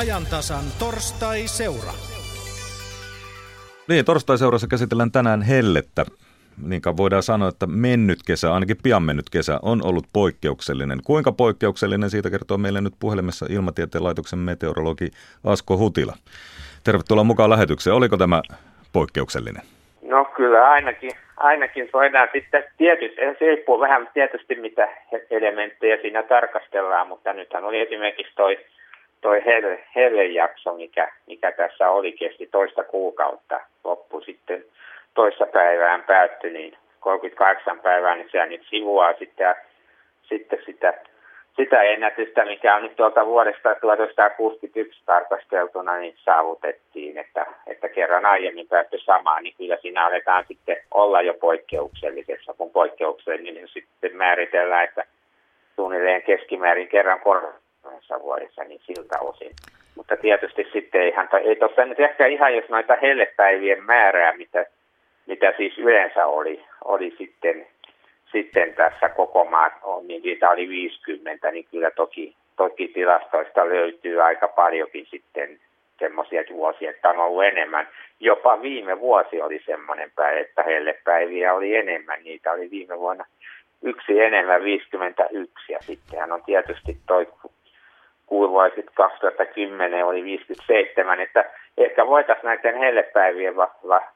ajantasan 0.00 0.64
torstai-seura. 0.78 1.92
Niin, 3.88 4.04
torstai-seurassa 4.04 4.66
käsitellään 4.66 5.12
tänään 5.12 5.42
hellettä. 5.42 6.04
Niin 6.66 6.82
voidaan 6.96 7.22
sanoa, 7.22 7.48
että 7.48 7.66
mennyt 7.66 8.18
kesä, 8.26 8.54
ainakin 8.54 8.76
pian 8.82 9.02
mennyt 9.02 9.30
kesä, 9.30 9.58
on 9.62 9.80
ollut 9.84 10.06
poikkeuksellinen. 10.12 10.98
Kuinka 11.04 11.32
poikkeuksellinen, 11.32 12.10
siitä 12.10 12.30
kertoo 12.30 12.58
meille 12.58 12.80
nyt 12.80 12.92
puhelimessa 13.00 13.46
Ilmatieteen 13.48 14.04
laitoksen 14.04 14.38
meteorologi 14.38 15.10
Asko 15.44 15.76
Hutila. 15.78 16.14
Tervetuloa 16.84 17.24
mukaan 17.24 17.50
lähetykseen. 17.50 17.96
Oliko 17.96 18.16
tämä 18.16 18.42
poikkeuksellinen? 18.92 19.62
No 20.02 20.24
kyllä 20.24 20.70
ainakin, 20.70 21.10
ainakin 21.36 21.88
voidaan 21.92 22.28
sitten 22.32 22.64
tietysti, 22.78 23.20
se 23.38 23.46
riippuu 23.46 23.80
vähän 23.80 24.08
tietysti 24.14 24.54
mitä 24.54 24.88
elementtejä 25.30 25.96
siinä 26.02 26.22
tarkastellaan, 26.22 27.08
mutta 27.08 27.32
nythän 27.32 27.64
oli 27.64 27.80
esimerkiksi 27.80 28.32
toi, 28.36 28.58
toi 29.20 29.44
helle, 29.44 29.84
hellejakso, 29.94 30.74
mikä, 30.74 31.12
mikä 31.26 31.52
tässä 31.52 31.90
oli, 31.90 32.12
kesti 32.12 32.46
toista 32.46 32.84
kuukautta, 32.84 33.60
loppu 33.84 34.20
sitten 34.20 34.64
toissa 35.14 35.46
päivään 35.46 36.02
päättyi, 36.02 36.52
niin 36.52 36.76
38 37.00 37.80
päivää, 37.80 38.16
niin 38.16 38.28
se 38.32 38.46
nyt 38.46 38.62
sivuaa 38.70 39.14
sitten, 39.18 39.54
sitten 40.22 40.58
sitä 40.66 40.94
sitä 41.56 41.82
ennätystä, 41.82 42.44
mikä 42.44 42.76
on 42.76 42.82
nyt 42.82 42.96
tuolta 42.96 43.26
vuodesta 43.26 43.74
1961 43.74 45.02
tarkasteltuna, 45.06 45.96
niin 45.96 46.14
saavutettiin, 46.24 47.18
että, 47.18 47.46
että 47.66 47.88
kerran 47.88 48.26
aiemmin 48.26 48.68
päästy 48.68 48.98
samaan, 48.98 49.42
niin 49.42 49.54
kyllä 49.58 49.76
siinä 49.82 50.06
aletaan 50.06 50.44
sitten 50.48 50.76
olla 50.90 51.22
jo 51.22 51.34
poikkeuksellisessa, 51.34 52.54
kun 52.54 52.70
poikkeuksellinen 52.70 53.54
niin 53.54 53.68
sitten 53.68 54.16
määritellään, 54.16 54.84
että 54.84 55.04
suunnilleen 55.76 56.22
keskimäärin 56.22 56.88
kerran 56.88 57.20
kolmessa 58.00 58.22
vuodessa, 58.22 58.64
niin 58.64 58.80
siltä 58.86 59.18
osin. 59.20 59.50
Mutta 59.96 60.16
tietysti 60.16 60.66
sitten 60.72 61.08
ihan, 61.08 61.28
ei 61.44 61.56
tuossa 61.56 61.84
nyt 61.84 62.00
ehkä 62.00 62.26
ihan, 62.26 62.54
jos 62.54 62.68
noita 62.68 62.96
hellepäivien 63.02 63.84
määrää, 63.84 64.36
mitä, 64.36 64.66
mitä 65.26 65.52
siis 65.56 65.78
yleensä 65.78 66.26
oli, 66.26 66.64
oli 66.84 67.14
sitten 67.18 67.66
sitten 68.32 68.74
tässä 68.74 69.08
koko 69.08 69.44
maa 69.44 69.70
on, 69.82 70.06
niin 70.06 70.22
niitä 70.22 70.50
oli 70.50 70.68
50, 70.68 71.50
niin 71.50 71.66
kyllä 71.70 71.90
toki, 71.90 72.36
toki 72.56 72.88
tilastoista 72.88 73.68
löytyy 73.68 74.22
aika 74.22 74.48
paljonkin 74.48 75.06
sitten 75.10 75.60
semmoisia 75.98 76.42
vuosia, 76.50 76.90
että 76.90 77.08
on 77.10 77.18
ollut 77.18 77.44
enemmän. 77.44 77.88
Jopa 78.20 78.62
viime 78.62 79.00
vuosi 79.00 79.42
oli 79.42 79.62
semmoinen 79.66 80.12
päivä, 80.16 80.40
että 80.40 80.62
hellepäiviä 80.62 81.54
oli 81.54 81.76
enemmän. 81.76 82.24
Niitä 82.24 82.52
oli 82.52 82.70
viime 82.70 82.98
vuonna 82.98 83.24
yksi 83.82 84.20
enemmän, 84.20 84.64
51. 84.64 85.72
Ja 85.72 85.78
sittenhän 85.80 86.32
on 86.32 86.42
tietysti 86.46 86.96
toi 87.06 87.26
kuuluva 88.30 88.62
2010 88.94 90.06
oli 90.06 90.24
57, 90.24 91.20
että 91.20 91.44
ehkä 91.78 92.06
voitaisiin 92.06 92.46
näiden 92.46 92.78
hellepäivien 92.78 93.56
va- 93.56 93.74
va- 93.88 94.12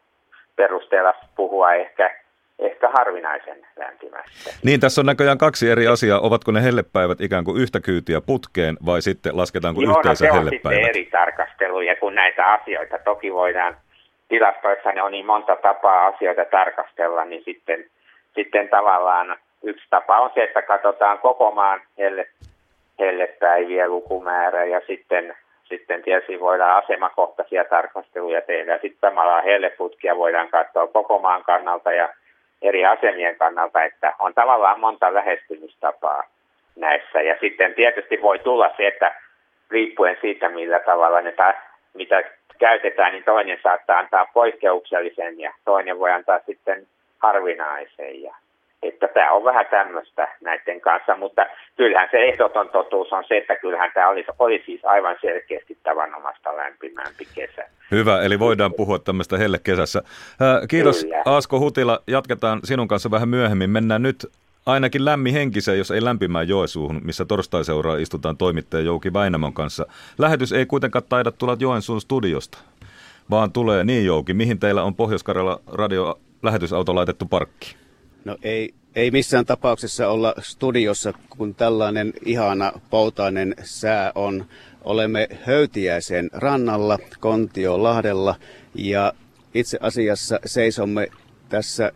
perusteella 0.57 1.15
puhua 1.37 1.75
ehkä 1.75 2.11
ehkä 2.59 2.89
harvinaisen 2.89 3.67
lämpimästä. 3.77 4.51
Niin, 4.65 4.81
tässä 4.81 5.01
on 5.01 5.07
näköjään 5.07 5.39
kaksi 5.39 5.71
eri 5.71 5.87
asiaa. 5.87 6.21
Ovatko 6.21 6.53
ne 6.53 6.63
hellepäivät 6.63 7.21
ikään 7.21 7.45
kuin 7.45 7.63
yhtä 7.63 7.81
kyytiä 7.81 8.21
putkeen 8.21 8.77
vai 8.87 9.03
sitten 9.03 9.37
lasketaanko 9.37 9.81
Joo, 9.81 9.93
no 9.93 9.99
yhteensä 9.99 10.25
no, 10.27 10.33
se 10.33 10.39
hellepäivät? 10.39 10.65
on 10.65 10.73
sitten 10.73 10.89
eri 10.89 11.05
tarkasteluja 11.05 11.97
kuin 11.97 12.15
näitä 12.15 12.47
asioita. 12.53 12.99
Toki 12.99 13.33
voidaan, 13.33 13.77
tilastoissa 14.29 14.93
ne 14.93 15.03
on 15.03 15.13
niin 15.13 15.27
monta 15.27 15.57
tapaa 15.57 16.07
asioita 16.07 16.45
tarkastella, 16.51 17.25
niin 17.25 17.43
sitten, 17.45 17.85
sitten 18.35 18.69
tavallaan 18.69 19.37
yksi 19.63 19.85
tapa 19.91 20.21
on 20.21 20.31
se, 20.35 20.43
että 20.43 20.63
katsotaan 20.63 21.19
koko 21.19 21.51
maan 21.51 21.81
helle, 21.99 22.27
hellepäiviä 22.99 23.89
lukumäärä 23.89 24.65
ja 24.65 24.81
sitten 24.87 25.37
sitten 25.69 26.03
tietysti 26.03 26.41
voidaan 26.41 26.85
asemakohtaisia 26.85 27.65
tarkasteluja 27.65 28.41
tehdä. 28.41 28.79
Sitten 28.83 29.11
samalla 29.11 29.41
helleputkia 29.41 30.17
voidaan 30.17 30.49
katsoa 30.49 30.87
koko 30.87 31.19
maan 31.19 31.45
kannalta 31.45 31.93
ja 31.93 32.09
eri 32.63 32.87
asemien 32.87 33.37
kannalta, 33.37 33.83
että 33.83 34.15
on 34.19 34.35
tavallaan 34.35 34.81
monta 34.81 35.15
lähestymistapaa 35.15 36.25
näissä. 36.77 37.23
Ja 37.23 37.37
sitten 37.41 37.75
tietysti 37.75 38.23
voi 38.23 38.39
tulla 38.39 38.71
se, 38.77 38.87
että 38.87 39.15
riippuen 39.71 40.17
siitä, 40.21 40.49
millä 40.49 40.81
tavalla 40.81 41.21
ne 41.21 41.33
ta, 41.33 41.55
mitä 41.95 42.23
käytetään, 42.59 43.13
niin 43.13 43.25
toinen 43.25 43.59
saattaa 43.63 43.99
antaa 43.99 44.27
poikkeuksellisen 44.35 45.41
ja 45.41 45.53
toinen 45.65 45.99
voi 45.99 46.11
antaa 46.11 46.41
sitten 46.47 46.87
harvinaisen. 47.19 48.23
Ja 48.23 48.35
että 48.89 49.09
tämä 49.09 49.33
on 49.33 49.45
vähän 49.45 49.67
tämmöistä 49.71 50.29
näiden 50.41 50.81
kanssa, 50.81 51.17
mutta 51.17 51.47
kyllähän 51.77 52.09
se 52.11 52.17
ehdoton 52.17 52.69
totuus 52.69 53.13
on 53.13 53.25
se, 53.29 53.37
että 53.37 53.57
kyllähän 53.57 53.91
tämä 53.95 54.09
oli, 54.09 54.25
oli 54.39 54.63
siis 54.67 54.85
aivan 54.85 55.17
selkeästi 55.21 55.79
tavanomasta 55.83 56.57
lämpimämpi 56.57 57.29
kesä. 57.35 57.65
Hyvä, 57.91 58.23
eli 58.23 58.39
voidaan 58.39 58.75
puhua 58.75 58.99
tämmöistä 58.99 59.39
helle 59.39 59.59
kesässä. 59.59 60.03
Kiitos 60.69 61.05
Kyllä. 61.05 61.23
Asko 61.25 61.61
Hutila, 61.61 62.03
jatketaan 62.07 62.61
sinun 62.65 62.89
kanssa 62.89 63.11
vähän 63.11 63.29
myöhemmin. 63.29 63.71
Mennään 63.71 64.03
nyt 64.03 64.27
ainakin 64.67 65.05
lämmin 65.05 65.33
henkiseen, 65.33 65.79
jos 65.79 65.91
ei 65.91 66.05
lämpimään 66.05 66.49
Joensuuhun, 66.49 67.01
missä 67.05 67.25
torstai-seuraa 67.25 67.97
istutaan 67.97 68.37
toimittaja 68.37 68.83
Jouki 68.83 69.13
Väinämön 69.13 69.53
kanssa. 69.53 69.87
Lähetys 70.19 70.53
ei 70.53 70.67
kuitenkaan 70.67 71.05
taida 71.09 71.33
tulla 71.33 71.57
Joensuun 71.61 72.01
studiosta, 72.01 72.59
vaan 73.31 73.53
tulee 73.53 73.85
niin 73.85 74.07
Jouki. 74.07 74.35
Mihin 74.35 74.61
teillä 74.61 74.83
on 74.83 74.95
Pohjois-Karjala 74.95 75.61
radio 75.73 76.19
lähetysauto 76.43 76.95
laitettu 76.95 77.27
parkki? 77.27 77.84
No 78.25 78.37
ei, 78.43 78.75
ei 78.95 79.11
missään 79.11 79.47
tapauksessa 79.47 80.09
olla 80.09 80.35
studiossa, 80.41 81.13
kun 81.31 81.55
tällainen 81.55 82.13
ihana 82.25 82.73
poutainen 82.91 83.55
sää 83.63 84.13
on. 84.15 84.47
Olemme 84.85 85.29
Höytiäisen 85.43 86.31
rannalla, 86.33 86.99
Kontiolahdella 87.21 88.35
ja 88.75 89.13
itse 89.55 89.79
asiassa 89.81 90.41
seisomme 90.47 91.09
tässä 91.49 91.93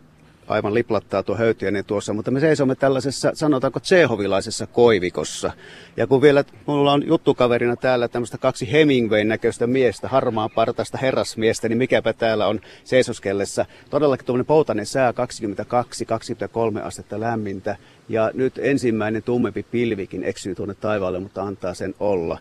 aivan 0.49 0.75
liplattaa 0.75 1.23
tuo 1.23 1.37
höytiäinen 1.37 1.85
tuossa, 1.85 2.13
mutta 2.13 2.31
me 2.31 2.41
seisomme 2.41 2.75
tällaisessa, 2.75 3.31
sanotaanko 3.35 3.81
tsehovilaisessa 3.81 4.67
koivikossa. 4.67 5.53
Ja 5.97 6.07
kun 6.07 6.23
vielä 6.23 6.45
mulla 6.67 6.93
on 6.93 7.07
juttukaverina 7.07 7.77
täällä 7.77 8.09
tämmöistä 8.09 8.39
kaksi 8.39 8.73
Hemingwayn 8.73 9.29
näköistä 9.29 9.67
miestä, 9.67 10.09
harmaa 10.09 10.49
partasta 10.49 10.99
herrasmiestä, 10.99 11.69
niin 11.69 11.79
mikäpä 11.79 12.13
täällä 12.13 12.47
on 12.47 12.61
seisoskellessa. 12.85 13.67
Todellakin 13.91 14.27
tuommoinen 14.27 14.47
poutainen 14.47 14.87
sää, 14.87 15.13
22-23 15.13 16.83
astetta 16.83 17.21
lämmintä. 17.21 17.77
Ja 18.09 18.31
nyt 18.35 18.59
ensimmäinen 18.59 19.23
tummempi 19.23 19.63
pilvikin 19.63 20.25
eksyy 20.25 20.55
tuonne 20.55 20.75
taivaalle, 20.75 21.21
mutta 21.21 21.43
antaa 21.43 21.75
sen 21.75 21.95
olla. 22.01 22.39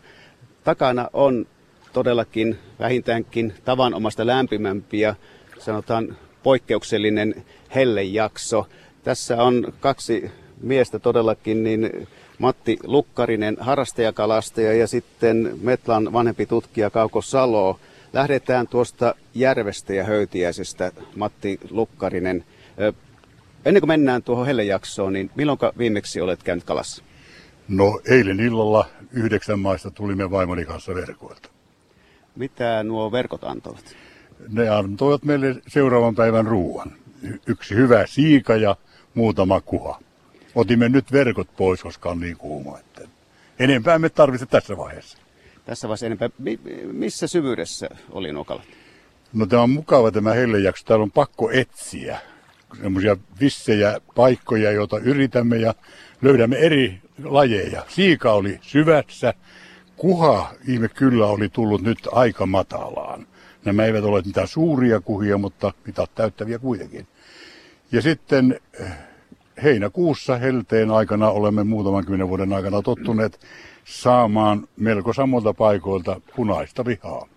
Takana 0.63 1.09
on 1.13 1.45
todellakin 1.93 2.59
vähintäänkin 2.79 3.53
tavanomasta 3.65 4.27
lämpimämpiä, 4.27 5.15
sanotaan 5.59 6.17
poikkeuksellinen 6.47 7.45
hellejakso. 7.75 8.67
Tässä 9.03 9.43
on 9.43 9.73
kaksi 9.79 10.31
miestä 10.61 10.99
todellakin, 10.99 11.63
niin 11.63 12.07
Matti 12.39 12.77
Lukkarinen, 12.83 13.57
harrastajakalastaja 13.59 14.73
ja 14.73 14.87
sitten 14.87 15.59
Metlan 15.61 16.13
vanhempi 16.13 16.45
tutkija 16.45 16.89
Kauko 16.89 17.21
Salo. 17.21 17.79
Lähdetään 18.13 18.67
tuosta 18.67 19.15
järvestä 19.33 19.93
ja 19.93 20.03
höytiäisestä, 20.03 20.91
Matti 21.15 21.59
Lukkarinen. 21.69 22.45
Ennen 23.65 23.81
kuin 23.81 23.87
mennään 23.87 24.23
tuohon 24.23 24.45
hellejaksoon, 24.45 25.13
niin 25.13 25.31
milloin 25.35 25.59
viimeksi 25.77 26.21
olet 26.21 26.43
käynyt 26.43 26.63
kalassa? 26.63 27.03
No 27.67 28.01
eilen 28.09 28.39
illalla 28.39 28.85
yhdeksän 29.11 29.59
maista 29.59 29.91
tulimme 29.91 30.31
vaimoni 30.31 30.65
kanssa 30.65 30.95
verkoilta. 30.95 31.49
Mitä 32.35 32.83
nuo 32.83 33.11
verkot 33.11 33.43
antoivat? 33.43 33.95
Ne 34.49 34.69
antoivat 34.69 35.23
meille 35.23 35.55
seuraavan 35.67 36.15
päivän 36.15 36.45
ruoan. 36.45 36.91
Yksi 37.47 37.75
hyvä 37.75 38.05
siika 38.07 38.55
ja 38.55 38.75
muutama 39.13 39.61
kuha. 39.61 39.99
Otimme 40.55 40.89
nyt 40.89 41.11
verkot 41.11 41.47
pois, 41.57 41.81
koska 41.81 42.09
on 42.09 42.19
niin 42.19 42.37
kuuma. 42.37 42.79
Että 42.79 43.01
enempää 43.59 43.95
emme 43.95 44.09
tarvitse 44.09 44.45
tässä 44.45 44.77
vaiheessa. 44.77 45.17
Tässä 45.65 45.87
vaiheessa 45.87 46.05
enempää. 46.05 46.29
missä 46.91 47.27
syvyydessä 47.27 47.89
oli 48.11 48.31
nuo 48.31 48.45
kalat? 48.45 48.65
No 49.33 49.45
tämä 49.45 49.61
on 49.61 49.69
mukava 49.69 50.11
tämä 50.11 50.33
hellejakso. 50.33 50.85
Täällä 50.85 51.03
on 51.03 51.11
pakko 51.11 51.51
etsiä 51.51 52.19
semmoisia 52.81 53.17
vissejä 53.39 54.01
paikkoja, 54.15 54.71
joita 54.71 54.99
yritämme 54.99 55.57
ja 55.57 55.73
löydämme 56.21 56.57
eri 56.57 57.01
lajeja. 57.23 57.85
Siika 57.87 58.33
oli 58.33 58.59
syvässä, 58.61 59.33
kuha 59.95 60.53
ihme 60.67 60.89
kyllä 60.89 61.27
oli 61.27 61.49
tullut 61.49 61.81
nyt 61.81 61.99
aika 62.11 62.45
matalaan. 62.45 63.27
Nämä 63.65 63.85
eivät 63.85 64.03
ole 64.03 64.21
mitään 64.25 64.47
suuria 64.47 65.01
kuhia, 65.01 65.37
mutta 65.37 65.73
mitat 65.85 66.15
täyttäviä 66.15 66.59
kuitenkin. 66.59 67.07
Ja 67.91 68.01
sitten 68.01 68.59
eh, 68.79 68.91
heinäkuussa 69.63 70.37
helteen 70.37 70.91
aikana 70.91 71.29
olemme 71.29 71.63
muutaman 71.63 72.05
kymmenen 72.05 72.29
vuoden 72.29 72.53
aikana 72.53 72.81
tottuneet 72.81 73.39
saamaan 73.85 74.67
melko 74.77 75.13
samalta 75.13 75.53
paikoilta 75.53 76.21
punaista 76.35 76.83
lihaa. 76.87 77.27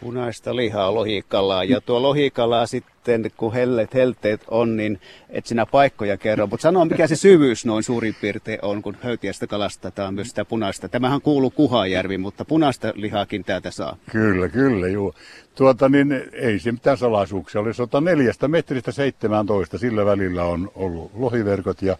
Punaista 0.00 0.56
lihaa, 0.56 0.94
lohikalaa. 0.94 1.64
Ja 1.64 1.80
tuo 1.80 2.02
lohikalaa 2.02 2.66
sitten, 2.66 3.30
kun 3.36 3.52
hellet, 3.52 3.94
helteet 3.94 4.40
on, 4.48 4.76
niin 4.76 5.00
et 5.30 5.46
sinä 5.46 5.66
paikkoja 5.66 6.16
kerro. 6.16 6.46
Mutta 6.46 6.62
sano, 6.62 6.84
mikä 6.84 7.06
se 7.06 7.16
syvyys 7.16 7.66
noin 7.66 7.82
suurin 7.82 8.16
piirtein 8.20 8.58
on, 8.62 8.82
kun 8.82 8.96
höytiästä 9.02 9.46
kalastetaan 9.46 10.14
myös 10.14 10.28
sitä 10.28 10.44
punaista. 10.44 10.88
Tämähän 10.88 11.20
kuuluu 11.20 11.50
Kuhajärvi, 11.50 12.18
mutta 12.18 12.44
punaista 12.44 12.92
lihaakin 12.94 13.44
täältä 13.44 13.70
saa. 13.70 13.96
Kyllä, 14.12 14.48
kyllä, 14.48 14.88
juu. 14.88 15.14
Tuota, 15.54 15.88
niin 15.88 16.22
ei 16.32 16.58
se 16.58 16.72
mitään 16.72 16.98
salaisuuksia 16.98 17.60
ole. 17.60 17.72
Sota 17.72 18.00
neljästä 18.00 18.48
metristä 18.48 18.92
17, 18.92 19.78
sillä 19.78 20.04
välillä 20.04 20.44
on 20.44 20.70
ollut 20.74 21.10
lohiverkot 21.14 21.82
ja 21.82 21.96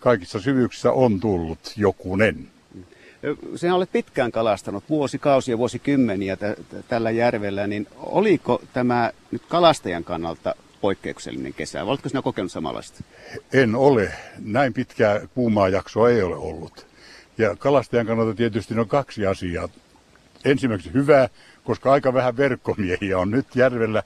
kaikissa 0.00 0.40
syvyyksissä 0.40 0.92
on 0.92 1.20
tullut 1.20 1.72
jokunen. 1.76 2.51
Sinä 3.56 3.74
olet 3.74 3.92
pitkään 3.92 4.32
kalastanut, 4.32 4.84
vuosikausia, 4.88 5.58
vuosikymmeniä 5.58 6.36
t- 6.36 6.88
tällä 6.88 7.10
järvellä, 7.10 7.66
niin 7.66 7.86
oliko 7.96 8.62
tämä 8.72 9.10
nyt 9.30 9.42
kalastajan 9.48 10.04
kannalta 10.04 10.54
poikkeuksellinen 10.80 11.54
kesä? 11.54 11.84
Oletko 11.84 12.08
sinä 12.08 12.22
kokenut 12.22 12.52
samanlaista? 12.52 13.04
En 13.52 13.74
ole. 13.74 14.12
Näin 14.38 14.72
pitkää 14.72 15.20
kuumaa 15.34 15.68
jaksoa 15.68 16.10
ei 16.10 16.22
ole 16.22 16.36
ollut. 16.36 16.86
Ja 17.38 17.56
kalastajan 17.56 18.06
kannalta 18.06 18.34
tietysti 18.34 18.78
on 18.78 18.88
kaksi 18.88 19.26
asiaa. 19.26 19.68
Ensimmäiseksi 20.44 20.94
hyvää, 20.94 21.28
koska 21.64 21.92
aika 21.92 22.14
vähän 22.14 22.36
verkkomiehiä 22.36 23.18
on 23.18 23.30
nyt 23.30 23.46
järvellä. 23.56 24.02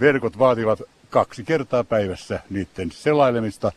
Verkot 0.00 0.38
vaativat 0.38 0.82
kaksi 1.10 1.44
kertaa 1.44 1.84
päivässä 1.84 2.40
niiden 2.50 2.92
selailemista 2.92 3.72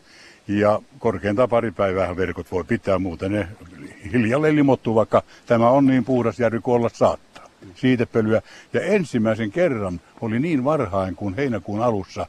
ja 0.47 0.81
korkeintaan 0.99 1.49
pari 1.49 1.71
päivää 1.71 2.17
verkot 2.17 2.51
voi 2.51 2.63
pitää, 2.63 2.99
muuten 2.99 3.31
ne 3.31 3.47
hiljalleen 4.13 4.55
limottuu, 4.55 4.95
vaikka 4.95 5.23
tämä 5.45 5.69
on 5.69 5.85
niin 5.85 6.05
puhdas 6.05 6.39
järvi 6.39 6.59
kuin 6.59 6.75
olla 6.75 6.89
saattaa. 6.93 7.47
Siitepölyä. 7.75 8.41
Ja 8.73 8.81
ensimmäisen 8.81 9.51
kerran 9.51 10.01
oli 10.21 10.39
niin 10.39 10.63
varhain 10.63 11.15
kuin 11.15 11.35
heinäkuun 11.35 11.83
alussa 11.83 12.27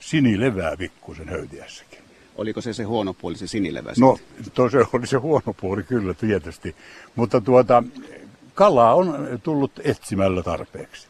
sinilevää 0.00 0.76
pikkusen 0.76 1.28
höytiässäkin. 1.28 1.98
Oliko 2.36 2.60
se 2.60 2.72
se 2.72 2.82
huono 2.82 3.14
puoli, 3.14 3.36
se 3.36 3.46
sinilevä? 3.46 3.92
No, 4.00 4.18
se 4.70 4.78
oli 4.92 5.06
se 5.06 5.16
huono 5.16 5.54
puoli 5.60 5.82
kyllä 5.82 6.14
tietysti. 6.14 6.76
Mutta 7.16 7.40
tuota, 7.40 7.82
kalaa 8.54 8.94
on 8.94 9.40
tullut 9.42 9.72
etsimällä 9.84 10.42
tarpeeksi. 10.42 11.08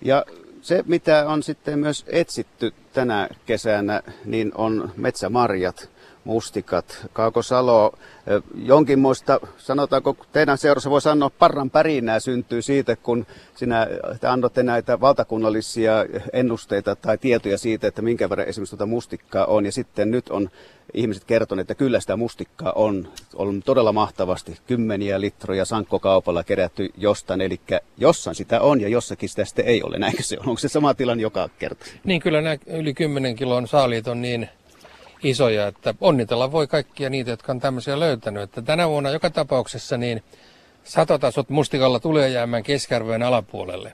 Ja 0.00 0.24
se, 0.62 0.84
mitä 0.86 1.28
on 1.28 1.42
sitten 1.42 1.78
myös 1.78 2.04
etsitty 2.08 2.74
tänä 2.96 3.28
kesänä, 3.46 4.02
niin 4.24 4.52
on 4.54 4.92
metsämarjat, 4.96 5.90
mustikat. 6.26 7.06
Kauko 7.12 7.42
Salo, 7.42 7.92
jonkinmoista, 8.54 9.40
sanotaanko 9.58 10.16
teidän 10.32 10.58
seurassa 10.58 10.90
voi 10.90 11.00
sanoa, 11.00 11.30
parran 11.30 11.70
pärinää 11.70 12.20
syntyy 12.20 12.62
siitä, 12.62 12.96
kun 12.96 13.26
sinä 13.54 13.86
te 14.20 14.26
annotte 14.26 14.62
näitä 14.62 15.00
valtakunnallisia 15.00 15.92
ennusteita 16.32 16.96
tai 16.96 17.18
tietoja 17.18 17.58
siitä, 17.58 17.86
että 17.88 18.02
minkä 18.02 18.30
verran 18.30 18.48
esimerkiksi 18.48 18.76
tuota 18.76 18.86
mustikkaa 18.86 19.44
on. 19.44 19.64
Ja 19.64 19.72
sitten 19.72 20.10
nyt 20.10 20.28
on 20.28 20.50
ihmiset 20.94 21.24
kertoneet, 21.24 21.70
että 21.70 21.78
kyllä 21.78 22.00
sitä 22.00 22.16
mustikkaa 22.16 22.72
on, 22.72 23.08
on 23.34 23.62
todella 23.62 23.92
mahtavasti. 23.92 24.56
Kymmeniä 24.66 25.20
litroja 25.20 25.64
sankkokaupalla 25.64 26.44
kerätty 26.44 26.90
jostain, 26.98 27.40
eli 27.40 27.60
jossain 27.98 28.36
sitä 28.36 28.60
on 28.60 28.80
ja 28.80 28.88
jossakin 28.88 29.28
sitä 29.28 29.44
sitten 29.44 29.66
ei 29.66 29.82
ole. 29.82 29.98
Näinkö 29.98 30.22
se 30.22 30.36
on? 30.40 30.48
Onko 30.48 30.58
se 30.58 30.68
sama 30.68 30.94
tilanne 30.94 31.22
joka 31.22 31.48
kerta? 31.58 31.86
Niin 32.04 32.20
kyllä 32.20 32.40
nämä 32.40 32.56
yli 32.66 32.94
10 32.94 33.36
kilon 33.36 33.68
saaliit 33.68 34.08
on 34.08 34.22
niin 34.22 34.48
isoja, 35.22 35.66
että 35.66 35.94
onnitella 36.00 36.52
voi 36.52 36.66
kaikkia 36.66 37.10
niitä, 37.10 37.30
jotka 37.30 37.52
on 37.52 37.60
tämmöisiä 37.60 38.00
löytänyt. 38.00 38.42
Että 38.42 38.62
tänä 38.62 38.88
vuonna 38.88 39.10
joka 39.10 39.30
tapauksessa 39.30 39.96
niin 39.96 40.22
satotasot 40.84 41.50
mustikalla 41.50 42.00
tulee 42.00 42.28
jäämään 42.28 42.62
keskiarvojen 42.62 43.22
alapuolelle. 43.22 43.92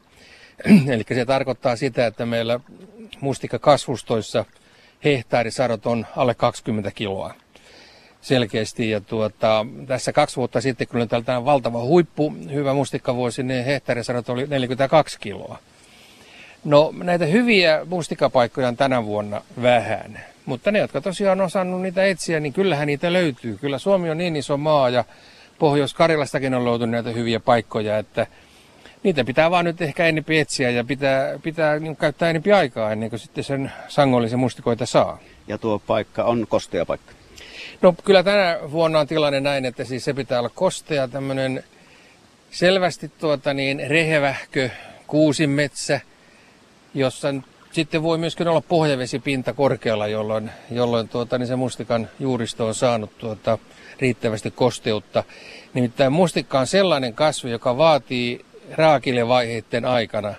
Eli 0.92 1.04
se 1.08 1.24
tarkoittaa 1.24 1.76
sitä, 1.76 2.06
että 2.06 2.26
meillä 2.26 2.60
mustikakasvustoissa 3.20 4.44
hehtaarisarot 5.04 5.86
on 5.86 6.06
alle 6.16 6.34
20 6.34 6.90
kiloa 6.90 7.34
selkeästi. 8.20 8.90
Ja 8.90 9.00
tuota, 9.00 9.66
tässä 9.86 10.12
kaksi 10.12 10.36
vuotta 10.36 10.60
sitten, 10.60 10.88
kun 10.88 11.00
oli 11.00 11.06
tällainen 11.06 11.44
valtava 11.44 11.82
huippu, 11.82 12.34
hyvä 12.52 12.74
mustikkavuosi, 12.74 13.42
niin 13.42 13.64
hehtaarisarot 13.64 14.28
oli 14.28 14.46
42 14.46 15.20
kiloa. 15.20 15.58
No 16.64 16.94
näitä 17.02 17.26
hyviä 17.26 17.86
mustikapaikkoja 17.86 18.68
on 18.68 18.76
tänä 18.76 19.04
vuonna 19.04 19.42
vähän. 19.62 20.31
Mutta 20.46 20.70
ne, 20.70 20.78
jotka 20.78 21.00
tosiaan 21.00 21.40
on 21.40 21.46
osannut 21.46 21.82
niitä 21.82 22.04
etsiä, 22.04 22.40
niin 22.40 22.52
kyllähän 22.52 22.86
niitä 22.86 23.12
löytyy. 23.12 23.58
Kyllä 23.58 23.78
Suomi 23.78 24.10
on 24.10 24.18
niin 24.18 24.36
iso 24.36 24.56
maa 24.56 24.90
ja 24.90 25.04
Pohjois-Karjalastakin 25.58 26.54
on 26.54 26.64
löytynyt 26.64 26.90
näitä 26.90 27.10
hyviä 27.10 27.40
paikkoja, 27.40 27.98
että 27.98 28.26
niitä 29.02 29.24
pitää 29.24 29.50
vaan 29.50 29.64
nyt 29.64 29.82
ehkä 29.82 30.06
enempi 30.06 30.38
etsiä 30.38 30.70
ja 30.70 30.84
pitää, 30.84 31.38
pitää 31.42 31.78
niin 31.78 31.96
käyttää 31.96 32.30
enempi 32.30 32.52
aikaa 32.52 32.92
ennen 32.92 33.10
kuin 33.10 33.20
sitten 33.20 33.44
sen 33.44 33.72
sangollisen 33.88 34.38
mustikoita 34.38 34.86
saa. 34.86 35.18
Ja 35.48 35.58
tuo 35.58 35.78
paikka 35.78 36.24
on 36.24 36.46
kostea 36.48 36.86
paikka? 36.86 37.12
No 37.82 37.94
kyllä 38.04 38.22
tänä 38.22 38.58
vuonna 38.70 39.00
on 39.00 39.06
tilanne 39.06 39.40
näin, 39.40 39.64
että 39.64 39.84
siis 39.84 40.04
se 40.04 40.14
pitää 40.14 40.38
olla 40.38 40.50
kostea, 40.54 41.08
tämmöinen 41.08 41.64
selvästi 42.50 43.08
tuota 43.08 43.54
niin 43.54 43.82
rehevähkö 43.88 44.70
kuusimetsä, 45.06 46.00
jossa 46.94 47.34
sitten 47.72 48.02
voi 48.02 48.18
myöskin 48.18 48.48
olla 48.48 48.60
pohjavesipinta 48.60 49.52
korkealla, 49.52 50.06
jolloin, 50.06 50.50
jolloin 50.70 51.08
tuota, 51.08 51.38
niin 51.38 51.46
se 51.46 51.56
mustikan 51.56 52.08
juuristo 52.18 52.66
on 52.66 52.74
saanut 52.74 53.18
tuota, 53.18 53.58
riittävästi 54.00 54.50
kosteutta. 54.50 55.24
Nimittäin 55.74 56.12
mustikka 56.12 56.60
on 56.60 56.66
sellainen 56.66 57.14
kasvi, 57.14 57.50
joka 57.50 57.76
vaatii 57.76 58.44
raakilevaiheiden 58.72 59.84
aikana. 59.84 60.34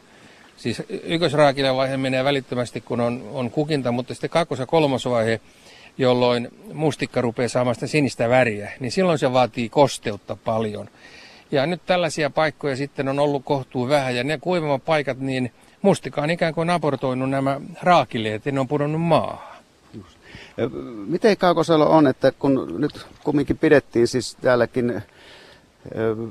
Siis 0.57 0.83
ykkösraakilevaihe 1.03 1.97
menee 1.97 2.23
välittömästi, 2.23 2.81
kun 2.81 3.01
on, 3.01 3.29
on 3.33 3.51
kukinta, 3.51 3.91
mutta 3.91 4.13
sitten 4.13 4.29
kakkos- 4.29 4.59
ja 4.59 4.65
kolmosvaihe, 4.65 5.39
jolloin 5.97 6.47
mustikka 6.73 7.21
rupeaa 7.21 7.49
saamaan 7.49 7.75
sitä 7.75 7.87
sinistä 7.87 8.29
väriä, 8.29 8.71
niin 8.79 8.91
silloin 8.91 9.19
se 9.19 9.33
vaatii 9.33 9.69
kosteutta 9.69 10.35
paljon. 10.35 10.89
Ja 11.51 11.65
nyt 11.65 11.81
tällaisia 11.85 12.29
paikkoja 12.29 12.75
sitten 12.75 13.07
on 13.07 13.19
ollut 13.19 13.45
kohtuu 13.45 13.89
vähän, 13.89 14.15
ja 14.15 14.23
ne 14.23 14.37
kuivammat 14.37 14.85
paikat, 14.85 15.19
niin 15.19 15.51
mustika 15.83 16.21
on 16.21 16.29
ikään 16.29 16.53
kuin 16.53 16.69
abortoinut 16.69 17.29
nämä 17.29 17.61
raakileet 17.81 18.45
ja 18.45 18.51
ne 18.51 18.59
on 18.59 18.67
pudonnut 18.67 19.01
maahan. 19.01 19.53
Miten 21.07 21.37
Kaukosalo 21.37 21.89
on, 21.89 22.07
että 22.07 22.31
kun 22.31 22.75
nyt 22.77 23.05
kumminkin 23.23 23.57
pidettiin 23.57 24.07
siis 24.07 24.37
täälläkin 24.41 25.01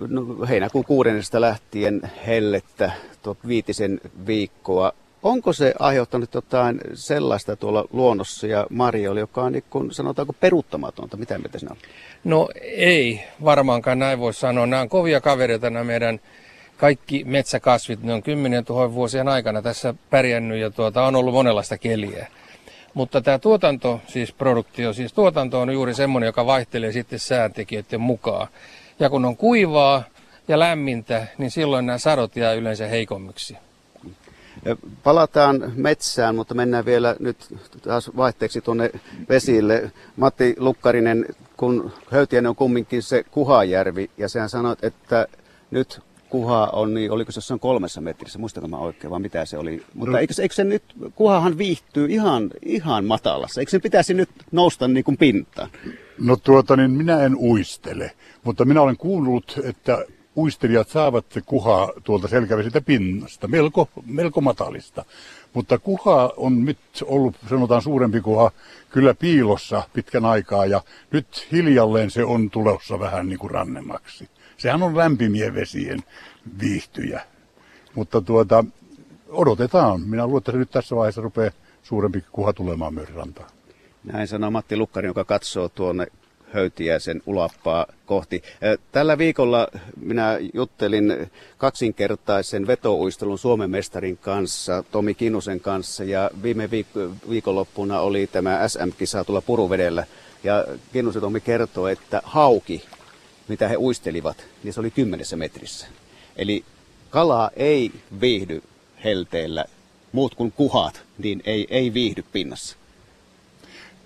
no, 0.09 0.47
heinäkuun 0.49 0.85
kuudennesta 0.85 1.41
lähtien 1.41 2.01
hellettä 2.27 2.93
tuo 3.23 3.37
viitisen 3.47 4.01
viikkoa. 4.27 4.93
Onko 5.23 5.53
se 5.53 5.75
aiheuttanut 5.79 6.35
jotain 6.35 6.81
sellaista 6.95 7.57
tuolla 7.57 7.85
luonnossa 7.93 8.47
ja 8.47 8.67
Marjoilla, 8.71 9.21
joka 9.21 9.43
on 9.43 9.53
niin 9.53 9.65
kuin, 9.71 9.93
sanotaanko 9.93 10.33
peruuttamatonta? 10.33 11.17
Mitä 11.17 11.39
mieltä 11.39 11.59
sinä 11.59 11.71
on? 11.71 11.77
No 12.25 12.49
ei, 12.63 13.25
varmaankaan 13.45 13.99
näin 13.99 14.19
voi 14.19 14.35
sanoa. 14.35 14.67
Nämä 14.67 14.83
on 14.83 14.89
kovia 14.89 15.21
kavereita 15.21 15.71
nämä 15.71 15.85
meidän 15.85 16.21
kaikki 16.83 17.25
metsäkasvit, 17.25 18.03
ne 18.03 18.15
on 18.15 18.23
kymmenen 18.23 18.65
tuhannen 18.65 18.95
vuosien 18.95 19.29
aikana 19.29 19.63
tässä 19.63 19.95
pärjännyt 20.11 20.59
ja 20.59 20.71
tuota, 20.71 21.05
on 21.05 21.17
ollut 21.17 21.35
monenlaista 21.35 21.79
keliä. 21.79 22.27
Mutta 22.95 23.21
tämä 23.21 23.39
tuotanto, 23.39 24.01
siis 24.07 24.33
produktio, 24.33 24.93
siis 24.93 25.13
tuotanto 25.13 25.61
on 25.61 25.73
juuri 25.73 25.95
semmoinen, 25.95 26.27
joka 26.27 26.47
vaihtelee 26.47 26.93
sitten 26.93 27.19
sääntekijöiden 27.19 28.01
mukaan. 28.01 28.49
Ja 29.01 29.11
kun 29.11 29.25
on 29.25 29.37
kuivaa 29.37 30.03
ja 30.49 30.59
lämmintä, 30.59 31.27
niin 31.39 31.51
silloin 31.51 31.87
nämä 31.87 31.99
sadot 31.99 32.37
jää 32.37 32.53
yleensä 32.53 32.87
heikommiksi. 32.87 33.57
Palataan 35.03 35.73
metsään, 35.77 36.35
mutta 36.35 36.55
mennään 36.55 36.85
vielä 36.85 37.17
nyt 37.19 37.37
taas 37.83 38.11
vaihteeksi 38.17 38.61
tuonne 38.61 38.91
vesille. 39.29 39.91
Matti 40.17 40.55
Lukkarinen, 40.59 41.27
kun 41.57 41.93
Höytiäinen 42.11 42.49
on 42.49 42.57
kumminkin 42.57 43.03
se 43.03 43.25
Kuhajärvi, 43.31 44.11
ja 44.19 44.29
sehän 44.29 44.49
sanoit, 44.49 44.85
että 44.85 45.27
nyt 45.71 46.01
kuha 46.33 46.67
on, 46.73 46.95
niin 46.95 47.11
oliko 47.11 47.33
se 47.33 47.39
jossain 47.39 47.61
kolmessa 47.61 48.01
metrissä, 48.01 48.39
muistanko 48.39 48.69
mä 48.69 48.77
oikein, 48.77 49.11
vai 49.11 49.21
mitä 49.21 49.45
se 49.45 49.59
oli. 49.59 49.83
Mutta 49.95 50.13
no. 50.13 50.19
eikö, 50.19 50.35
eikö 50.43 50.55
se 50.55 50.65
nyt, 50.65 50.83
kuhahan 51.15 51.59
viihtyy 51.59 52.07
ihan, 52.11 52.51
ihan 52.63 53.05
matalassa, 53.05 53.61
eikö 53.61 53.71
sen 53.71 53.81
pitäisi 53.81 54.15
nyt 54.15 54.31
nousta 54.53 54.89
niin 54.89 55.05
kuin 55.05 55.17
pintaan? 55.17 55.71
No 56.19 56.37
tuota, 56.37 56.77
niin 56.77 56.91
minä 56.91 57.23
en 57.23 57.37
uistele, 57.37 58.11
mutta 58.45 58.65
minä 58.65 58.83
olen 58.83 58.97
kuullut, 58.97 59.59
että 59.65 60.05
uistelijat 60.37 60.89
saavat 60.89 61.27
kuhaa 61.47 61.93
tuolta 62.05 62.29
selkävesiltä 62.29 62.81
pinnasta, 62.81 63.49
melko, 63.49 63.89
melko 64.07 64.41
matalista. 64.41 65.05
Mutta 65.53 65.79
kuha 65.79 66.33
on 66.37 66.65
nyt 66.65 66.79
ollut, 67.05 67.37
sanotaan 67.51 67.83
suurempi 67.83 68.21
kuha, 68.21 68.51
kyllä 68.91 69.15
piilossa 69.15 69.83
pitkän 69.93 70.25
aikaa 70.25 70.67
ja 70.67 70.81
nyt 71.11 71.49
hiljalleen 71.53 72.11
se 72.11 72.25
on 72.25 72.51
tulossa 72.51 72.99
vähän 72.99 73.29
niin 73.29 73.39
kuin 73.39 73.51
rannemmaksi. 73.51 74.29
Sehän 74.63 74.83
on 74.83 74.97
lämpimien 74.97 75.55
vesien 75.55 76.01
viihtyjä. 76.61 77.23
Mutta 77.95 78.21
tuota, 78.21 78.65
odotetaan. 79.29 80.01
Minä 80.01 80.27
luulen, 80.27 80.39
että 80.39 80.53
nyt 80.53 80.71
tässä 80.71 80.97
vaiheessa 80.97 81.21
rupeaa 81.21 81.51
suurempi 81.83 82.25
kuha 82.33 82.53
tulemaan 82.53 82.95
myös. 82.95 83.09
Näin 84.05 84.29
sanoo 84.29 84.51
Matti 84.51 84.77
Lukkari, 84.77 85.07
joka 85.07 85.25
katsoo 85.25 85.69
tuonne 85.69 86.07
Höytiäisen 86.53 87.23
ulappaa 87.27 87.87
kohti. 88.07 88.43
Tällä 88.93 89.19
viikolla 89.19 89.69
minä 90.01 90.39
juttelin 90.55 91.31
kaksinkertaisen 91.59 92.67
vetouistelun 92.67 93.39
Suomen 93.39 93.71
mestarin 93.71 94.19
kanssa, 94.19 94.85
Tomi 94.91 95.15
Kinnusen 95.15 95.61
kanssa, 95.61 96.05
ja 96.05 96.31
viime 96.43 96.67
viik- 96.67 97.29
viikonloppuna 97.31 98.01
oli 98.01 98.27
tämä 98.27 98.69
SM-kisa 98.69 99.25
tuolla 99.25 99.43
Puruvedellä. 99.43 100.07
Ja 100.45 100.65
Kinnusen 100.93 101.23
Tomi 101.23 101.41
kertoi, 101.41 101.93
että 101.93 102.23
hauki, 102.25 102.85
mitä 103.53 103.69
he 103.69 103.77
uistelivat, 103.77 104.45
niin 104.65 104.75
se 104.75 104.81
oli 104.81 104.91
kymmenessä 104.91 105.37
metrissä. 105.37 105.87
Eli 106.37 106.65
kalaa 107.11 107.51
ei 107.57 107.93
viihdy 108.21 108.63
helteellä, 109.05 109.65
muut 110.13 110.35
kuin 110.35 110.53
kuhat, 110.53 111.03
niin 111.19 111.43
ei, 111.45 111.67
ei 111.71 111.95
viihdy 111.95 112.25
pinnassa. 112.33 112.77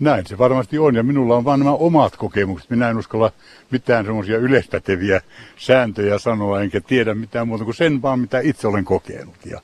Näin 0.00 0.26
se 0.26 0.38
varmasti 0.38 0.78
on, 0.78 0.94
ja 0.94 1.02
minulla 1.02 1.36
on 1.36 1.44
vain 1.44 1.60
nämä 1.60 1.72
omat 1.72 2.16
kokemukset. 2.16 2.70
Minä 2.70 2.90
en 2.90 2.98
uskalla 2.98 3.32
mitään 3.70 4.04
semmoisia 4.04 4.38
yleispäteviä 4.38 5.20
sääntöjä 5.56 6.18
sanoa, 6.18 6.60
enkä 6.60 6.80
tiedä 6.80 7.14
mitään 7.14 7.48
muuta 7.48 7.64
kuin 7.64 7.74
sen 7.74 8.02
vaan, 8.02 8.20
mitä 8.20 8.40
itse 8.40 8.68
olen 8.68 8.84
kokenut. 8.84 9.46
Ja 9.46 9.60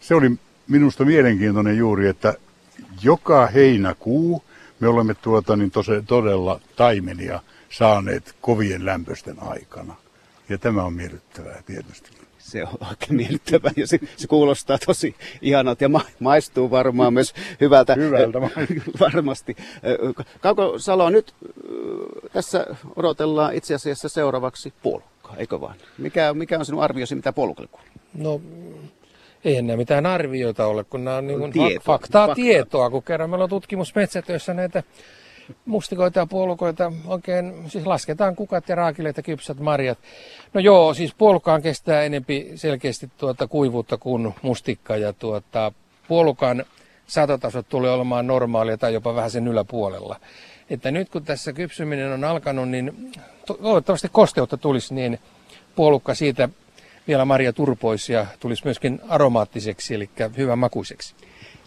se 0.00 0.14
oli 0.14 0.30
minusta 0.68 1.04
mielenkiintoinen 1.04 1.76
juuri, 1.76 2.08
että 2.08 2.34
joka 3.02 3.46
heinäkuu 3.46 4.42
me 4.80 4.88
olemme 4.88 5.14
tuota, 5.14 5.56
niin 5.56 5.70
tose, 5.70 6.02
todella 6.06 6.60
taimenia 6.76 7.40
saaneet 7.70 8.34
kovien 8.40 8.86
lämpösten 8.86 9.36
aikana. 9.42 9.94
Ja 10.48 10.58
tämä 10.58 10.82
on 10.82 10.92
miellyttävää 10.92 11.62
tietysti 11.66 12.18
se 12.48 12.64
on 12.64 12.88
oikein 12.88 13.14
miellyttävää 13.14 13.72
ja 13.76 13.86
se, 13.86 13.98
se 14.16 14.26
kuulostaa 14.26 14.78
tosi 14.86 15.14
ihanalta 15.42 15.84
ja 15.84 15.88
ma, 15.88 16.00
maistuu 16.20 16.70
varmaan 16.70 17.12
myös 17.12 17.34
hyvältä. 17.60 17.94
Hyvältä 17.94 18.40
Varmasti. 19.00 19.56
Kauko 20.40 20.78
Salo, 20.78 21.10
nyt 21.10 21.34
tässä 22.32 22.66
odotellaan 22.96 23.54
itse 23.54 23.74
asiassa 23.74 24.08
seuraavaksi 24.08 24.72
puolukkaa, 24.82 25.36
eikö 25.36 25.60
vaan? 25.60 25.76
Mikä, 25.98 26.34
mikä 26.34 26.58
on 26.58 26.66
sinun 26.66 26.82
arviosi, 26.82 27.14
mitä 27.14 27.32
puolukalle 27.32 27.68
kuuluu? 27.70 27.88
No, 28.14 28.40
eihän 29.44 29.66
nämä 29.66 29.76
mitään 29.76 30.06
arvioita 30.06 30.66
ole, 30.66 30.84
kun 30.84 31.04
nämä 31.04 31.16
on 31.16 31.26
niin 31.26 31.52
Tieto, 31.52 31.80
faktaa, 31.84 32.26
faktaa 32.26 32.34
tietoa, 32.34 32.90
kun 32.90 33.02
kerran 33.02 33.30
meillä 33.30 33.44
on 33.44 33.50
tutkimusmetsätöissä 33.50 34.54
näitä 34.54 34.82
mustikoita 35.64 36.18
ja 36.18 36.26
puolukoita 36.26 36.92
oikein, 37.06 37.54
siis 37.68 37.86
lasketaan 37.86 38.36
kukat 38.36 38.68
ja 38.68 38.74
raakileet 38.74 39.16
ja 39.16 39.22
kypsät 39.22 39.60
marjat. 39.60 39.98
No 40.54 40.60
joo, 40.60 40.94
siis 40.94 41.14
puolukkaan 41.14 41.62
kestää 41.62 42.02
enempi 42.02 42.52
selkeästi 42.54 43.10
tuota 43.18 43.46
kuivuutta 43.46 43.96
kuin 43.96 44.34
mustikka 44.42 44.96
ja 44.96 45.12
tuota, 45.12 45.72
puolukan 46.08 46.64
satotasot 47.06 47.68
tulee 47.68 47.90
olemaan 47.90 48.26
normaalia 48.26 48.78
tai 48.78 48.94
jopa 48.94 49.14
vähän 49.14 49.30
sen 49.30 49.48
yläpuolella. 49.48 50.20
Että 50.70 50.90
nyt 50.90 51.08
kun 51.08 51.24
tässä 51.24 51.52
kypsyminen 51.52 52.12
on 52.12 52.24
alkanut, 52.24 52.68
niin 52.68 53.12
toivottavasti 53.46 54.08
kosteutta 54.12 54.56
tulisi, 54.56 54.94
niin 54.94 55.18
puolukka 55.74 56.14
siitä 56.14 56.48
vielä 57.08 57.24
marja 57.24 57.52
turpoisi 57.52 58.12
ja 58.12 58.26
tulisi 58.40 58.64
myöskin 58.64 59.00
aromaattiseksi, 59.08 59.94
eli 59.94 60.10
hyvän 60.36 60.58
makuiseksi. 60.58 61.14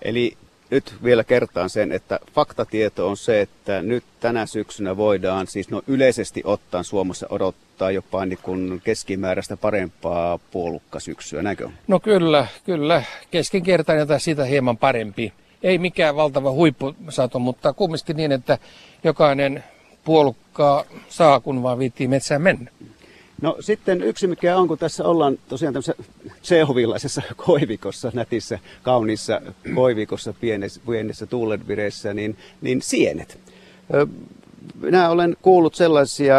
Eli 0.01 0.37
nyt 0.71 0.93
vielä 1.03 1.23
kertaan 1.23 1.69
sen, 1.69 1.91
että 1.91 2.19
faktatieto 2.33 3.09
on 3.09 3.17
se, 3.17 3.41
että 3.41 3.81
nyt 3.81 4.03
tänä 4.19 4.45
syksynä 4.45 4.97
voidaan 4.97 5.47
siis 5.47 5.69
no 5.69 5.81
yleisesti 5.87 6.41
ottaen 6.45 6.83
Suomessa 6.83 7.27
odottaa 7.29 7.91
jopa 7.91 8.25
niin 8.25 8.39
kuin 8.41 8.81
keskimääräistä 8.83 9.57
parempaa 9.57 10.39
puolukkasyksyä, 10.51 11.41
näkö? 11.41 11.69
No 11.87 11.99
kyllä, 11.99 12.47
kyllä. 12.63 13.03
Keskinkertainen 13.31 14.07
tai 14.07 14.19
sitä 14.19 14.45
hieman 14.45 14.77
parempi. 14.77 15.33
Ei 15.63 15.77
mikään 15.77 16.15
valtava 16.15 16.51
huippusato, 16.51 17.39
mutta 17.39 17.73
kumminkin 17.73 18.17
niin, 18.17 18.31
että 18.31 18.57
jokainen 19.03 19.63
puolukka 20.03 20.85
saa, 21.09 21.39
kun 21.39 21.63
vaan 21.63 21.79
viittii 21.79 22.07
metsään 22.07 22.41
mennä. 22.41 22.71
No 23.41 23.57
sitten 23.59 24.03
yksi 24.03 24.27
mikä 24.27 24.57
on, 24.57 24.67
kun 24.67 24.77
tässä 24.77 25.03
ollaan 25.03 25.37
tosiaan 25.49 25.73
tämmöisessä 25.73 26.03
Tsehovilaisessa 26.41 27.21
koivikossa, 27.45 28.11
nätissä, 28.13 28.59
kauniissa 28.83 29.41
koivikossa, 29.75 30.33
pienessä, 30.33 30.81
pienessä 30.89 31.25
tuulenvireessä, 31.25 32.13
niin, 32.13 32.37
niin 32.61 32.81
sienet. 32.81 33.37
Minä 34.81 35.09
olen 35.09 35.37
kuullut 35.41 35.75
sellaisia 35.75 36.35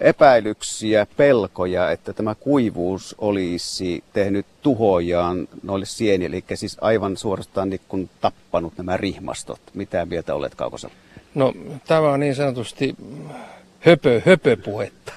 epäilyksiä, 0.00 1.06
pelkoja, 1.16 1.90
että 1.90 2.12
tämä 2.12 2.34
kuivuus 2.34 3.14
olisi 3.18 4.04
tehnyt 4.12 4.46
tuhojaan 4.62 5.48
noille 5.62 5.86
sienille, 5.86 6.36
eli 6.36 6.56
siis 6.56 6.76
aivan 6.80 7.16
suorastaan 7.16 7.70
niin 7.70 7.80
kuin 7.88 8.10
tappanut 8.20 8.72
nämä 8.76 8.96
rihmastot. 8.96 9.60
Mitä 9.74 10.06
mieltä 10.06 10.34
olet 10.34 10.54
Kaukosa? 10.54 10.90
No 11.34 11.52
tämä 11.86 12.12
on 12.12 12.20
niin 12.20 12.34
sanotusti 12.34 12.96
höpö, 13.80 14.22
höpöpuhetta. 14.26 15.12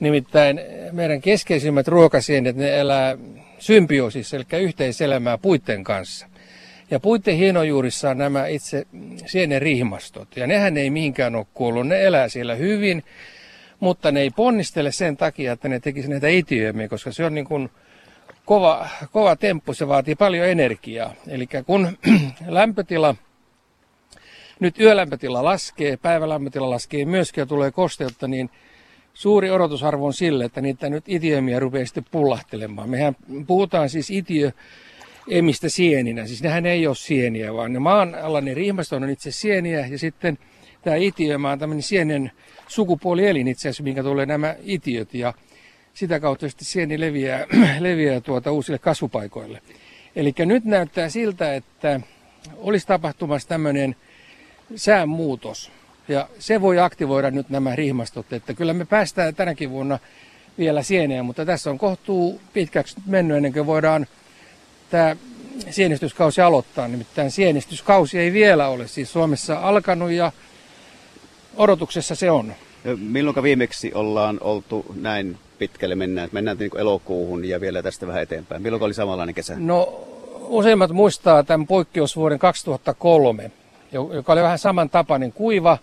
Nimittäin 0.00 0.60
meidän 0.92 1.20
keskeisimmät 1.20 1.88
ruokasienet, 1.88 2.56
ne 2.56 2.78
elää 2.78 3.16
symbioosissa, 3.58 4.36
eli 4.36 4.62
yhteiselämää 4.62 5.38
puitten 5.38 5.84
kanssa. 5.84 6.26
Ja 6.90 7.00
puitten 7.00 7.36
hienojuurissa 7.36 8.10
on 8.10 8.18
nämä 8.18 8.46
itse 8.46 8.86
sienen 9.26 9.62
rihmastot. 9.62 10.36
Ja 10.36 10.46
nehän 10.46 10.76
ei 10.76 10.90
mihinkään 10.90 11.34
ole 11.34 11.46
kuollut. 11.54 11.86
Ne 11.86 12.04
elää 12.04 12.28
siellä 12.28 12.54
hyvin, 12.54 13.04
mutta 13.80 14.12
ne 14.12 14.20
ei 14.20 14.30
ponnistele 14.30 14.92
sen 14.92 15.16
takia, 15.16 15.52
että 15.52 15.68
ne 15.68 15.80
tekisi 15.80 16.08
näitä 16.08 16.28
itiömiä, 16.28 16.88
koska 16.88 17.12
se 17.12 17.24
on 17.24 17.34
niin 17.34 17.46
kuin 17.46 17.70
kova, 18.44 18.88
kova 19.12 19.36
temppu, 19.36 19.74
se 19.74 19.88
vaatii 19.88 20.14
paljon 20.14 20.48
energiaa. 20.48 21.14
Eli 21.28 21.48
kun 21.66 21.98
lämpötila, 22.46 23.14
nyt 24.60 24.80
yölämpötila 24.80 25.44
laskee, 25.44 25.96
päivälämpötila 25.96 26.70
laskee 26.70 27.04
myöskin 27.04 27.42
ja 27.42 27.46
tulee 27.46 27.70
kosteutta, 27.70 28.28
niin 28.28 28.50
suuri 29.16 29.50
odotusarvo 29.50 30.06
on 30.06 30.14
sille, 30.14 30.44
että 30.44 30.60
niitä 30.60 30.90
nyt 30.90 31.04
itiömiä 31.08 31.60
rupeaa 31.60 31.86
sitten 31.86 32.04
pullahtelemaan. 32.10 32.90
Mehän 32.90 33.16
puhutaan 33.46 33.88
siis 33.88 34.10
itiö 34.10 34.50
emistä 35.30 35.68
sieninä. 35.68 36.26
Siis 36.26 36.42
nehän 36.42 36.66
ei 36.66 36.86
ole 36.86 36.94
sieniä, 36.94 37.54
vaan 37.54 37.72
ne 37.72 37.78
maan 37.78 38.14
alla 38.14 38.40
ne 38.40 38.54
on 38.96 39.10
itse 39.10 39.30
sieniä 39.30 39.86
ja 39.86 39.98
sitten 39.98 40.38
tämä 40.82 40.96
itiöma 40.96 41.50
on 41.50 41.58
tämmöinen 41.58 41.82
sienen 41.82 42.32
sukupuolielin 42.68 43.48
itse 43.48 43.68
asiassa, 43.68 43.82
minkä 43.82 44.02
tulee 44.02 44.26
nämä 44.26 44.54
itiöt 44.62 45.14
ja 45.14 45.34
sitä 45.94 46.20
kautta 46.20 46.48
sitten 46.48 46.66
sieni 46.66 47.00
leviää, 47.00 47.46
leviää 47.78 48.20
tuota 48.20 48.52
uusille 48.52 48.78
kasvupaikoille. 48.78 49.62
Eli 50.16 50.34
nyt 50.44 50.64
näyttää 50.64 51.08
siltä, 51.08 51.54
että 51.54 52.00
olisi 52.56 52.86
tapahtumassa 52.86 53.48
tämmöinen 53.48 53.96
säänmuutos. 54.74 55.72
Ja 56.08 56.28
se 56.38 56.60
voi 56.60 56.78
aktivoida 56.78 57.30
nyt 57.30 57.50
nämä 57.50 57.76
rihmastot, 57.76 58.32
että 58.32 58.54
kyllä 58.54 58.72
me 58.72 58.84
päästään 58.84 59.34
tänäkin 59.34 59.70
vuonna 59.70 59.98
vielä 60.58 60.82
sieneen, 60.82 61.24
mutta 61.24 61.44
tässä 61.44 61.70
on 61.70 61.78
kohtuu 61.78 62.40
pitkäksi 62.52 62.96
mennyt 63.06 63.36
ennen 63.36 63.52
kuin 63.52 63.66
voidaan 63.66 64.06
tämä 64.90 65.16
sienistyskausi 65.70 66.40
aloittaa. 66.40 66.88
Nimittäin 66.88 67.30
sienistyskausi 67.30 68.18
ei 68.18 68.32
vielä 68.32 68.68
ole 68.68 68.88
siis 68.88 69.12
Suomessa 69.12 69.58
alkanut 69.58 70.10
ja 70.10 70.32
odotuksessa 71.56 72.14
se 72.14 72.30
on. 72.30 72.52
Milloin 72.98 73.42
viimeksi 73.42 73.94
ollaan 73.94 74.38
oltu 74.40 74.86
näin 74.94 75.38
pitkälle 75.58 75.94
mennään, 75.94 76.28
mennään 76.32 76.58
niin 76.58 76.78
elokuuhun 76.78 77.44
ja 77.44 77.60
vielä 77.60 77.82
tästä 77.82 78.06
vähän 78.06 78.22
eteenpäin? 78.22 78.62
Milloin 78.62 78.82
oli 78.82 78.94
samanlainen 78.94 79.34
kesä? 79.34 79.54
No 79.58 80.06
useimmat 80.40 80.90
muistaa 80.90 81.42
tämän 81.42 81.66
poikkeusvuoden 81.66 82.38
2003, 82.38 83.50
joka 83.92 84.32
oli 84.32 84.42
vähän 84.42 84.58
samantapainen 84.58 85.32
kuiva 85.32 85.78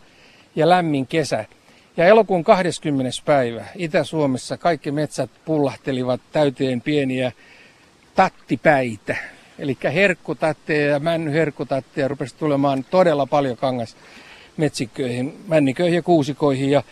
ja 0.56 0.70
lämmin 0.70 1.08
kesä. 1.08 1.46
Ja 1.98 2.06
elokuun 2.06 2.44
20. 2.44 3.12
päivä 3.26 3.66
Itä-Suomessa 3.76 4.58
kaikki 4.58 4.92
metsät 4.92 5.30
pullahtelivat 5.46 6.22
täyteen 6.32 6.82
pieniä 6.82 7.32
tattipäitä. 8.16 9.16
Eli 9.60 9.78
herkkutatteja 9.84 10.92
ja 10.92 11.00
männyherkkutatteja 11.00 12.08
rupesi 12.08 12.36
tulemaan 12.36 12.86
todella 12.92 13.26
paljon 13.26 13.58
kangas 13.58 13.98
metsikköihin, 14.58 15.40
männiköihin 15.48 15.96
ja 15.96 16.02
kuusikoihin. 16.02 16.70
Ja 16.70 16.84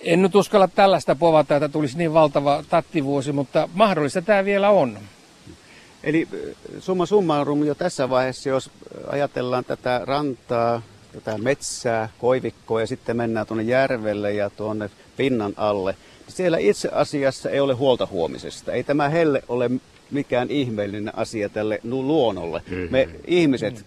en 0.00 0.22
nyt 0.22 0.34
uskalla 0.34 0.68
tällaista 0.68 1.14
povata, 1.14 1.56
että 1.56 1.68
tulisi 1.68 1.98
niin 1.98 2.12
valtava 2.12 2.64
tattivuosi, 2.70 3.32
mutta 3.32 3.68
mahdollista 3.74 4.22
tämä 4.22 4.44
vielä 4.44 4.70
on. 4.70 4.98
Eli 6.02 6.28
summa 6.78 7.06
summarum 7.06 7.64
jo 7.64 7.74
tässä 7.74 8.10
vaiheessa, 8.10 8.48
jos 8.48 8.70
ajatellaan 9.06 9.64
tätä 9.64 10.00
rantaa, 10.04 10.82
tätä 11.12 11.38
metsää, 11.38 12.08
koivikkoa 12.18 12.80
ja 12.80 12.86
sitten 12.86 13.16
mennään 13.16 13.46
tuonne 13.46 13.64
järvelle 13.64 14.32
ja 14.32 14.50
tuonne 14.50 14.90
pinnan 15.16 15.52
alle. 15.56 15.96
Siellä 16.28 16.58
itse 16.58 16.88
asiassa 16.92 17.50
ei 17.50 17.60
ole 17.60 17.74
huolta 17.74 18.06
huomisesta. 18.06 18.72
Ei 18.72 18.84
tämä 18.84 19.08
helle 19.08 19.42
ole 19.48 19.70
mikään 20.10 20.50
ihmeellinen 20.50 21.18
asia 21.18 21.48
tälle 21.48 21.80
luonnolle. 21.84 22.62
Me 22.90 23.08
ihmiset 23.26 23.86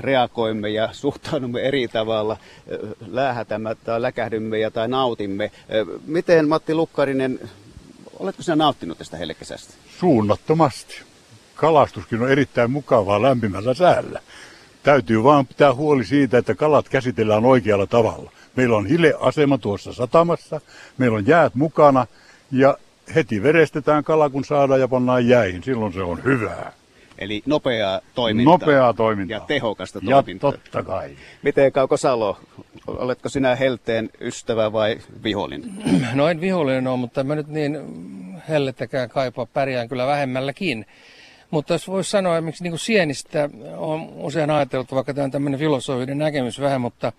reagoimme 0.00 0.68
ja 0.68 0.88
suhtaudumme 1.02 1.60
eri 1.60 1.88
tavalla, 1.88 2.36
läähätämme 3.06 3.76
tai 3.84 4.02
läkähdymme 4.02 4.58
ja 4.58 4.70
tai 4.70 4.88
nautimme. 4.88 5.50
Miten 6.06 6.48
Matti 6.48 6.74
Lukkarinen, 6.74 7.40
oletko 8.18 8.42
sinä 8.42 8.56
nauttinut 8.56 8.98
tästä 8.98 9.16
hellekesästä? 9.16 9.74
Suunnattomasti. 10.00 11.02
Kalastuskin 11.54 12.22
on 12.22 12.30
erittäin 12.30 12.70
mukavaa 12.70 13.22
lämpimällä 13.22 13.74
säällä. 13.74 14.20
Täytyy 14.84 15.22
vaan 15.24 15.46
pitää 15.46 15.74
huoli 15.74 16.04
siitä, 16.04 16.38
että 16.38 16.54
kalat 16.54 16.88
käsitellään 16.88 17.44
oikealla 17.44 17.86
tavalla. 17.86 18.32
Meillä 18.56 18.76
on 18.76 18.86
hileasema 18.86 19.58
tuossa 19.58 19.92
satamassa, 19.92 20.60
meillä 20.98 21.18
on 21.18 21.26
jäät 21.26 21.54
mukana 21.54 22.06
ja 22.52 22.78
heti 23.14 23.42
verestetään 23.42 24.04
kala, 24.04 24.30
kun 24.30 24.44
saadaan 24.44 24.80
ja 24.80 24.88
pannaan 24.88 25.28
jäihin. 25.28 25.62
Silloin 25.62 25.92
se 25.92 26.02
on 26.02 26.24
hyvää. 26.24 26.72
Eli 27.18 27.42
nopeaa 27.46 28.00
toimintaa. 28.14 28.52
Nopeaa 28.52 28.92
toimintaa. 28.92 29.36
Ja 29.36 29.40
tehokasta 29.40 29.98
ja 30.02 30.16
toimintaa. 30.16 30.52
totta 30.52 30.82
kai. 30.82 31.16
Miten 31.42 31.72
Kauko 31.72 31.96
Salo, 31.96 32.38
oletko 32.86 33.28
sinä 33.28 33.54
helteen 33.54 34.10
ystävä 34.20 34.72
vai 34.72 34.98
vihollinen? 35.22 35.70
No 36.14 36.28
en 36.28 36.40
vihollinen 36.40 36.86
ole, 36.86 36.98
mutta 36.98 37.24
mä 37.24 37.34
nyt 37.34 37.48
niin 37.48 37.78
hellettäkään 38.48 39.08
kaipaa, 39.08 39.46
pärjään 39.46 39.88
kyllä 39.88 40.06
vähemmälläkin. 40.06 40.86
Mutta 41.54 41.74
jos 41.74 41.88
voisi 41.88 42.10
sanoa, 42.10 42.40
miksi 42.40 42.62
niin 42.62 42.70
kuin 42.70 42.80
sienistä 42.80 43.50
on 43.76 44.08
usein 44.14 44.50
ajatellut, 44.50 44.92
vaikka 44.92 45.14
tämä 45.14 45.24
on 45.24 45.30
tämmöinen 45.30 45.60
filosofinen 45.60 46.18
näkemys 46.18 46.60
vähän, 46.60 46.80
mutta 46.80 47.12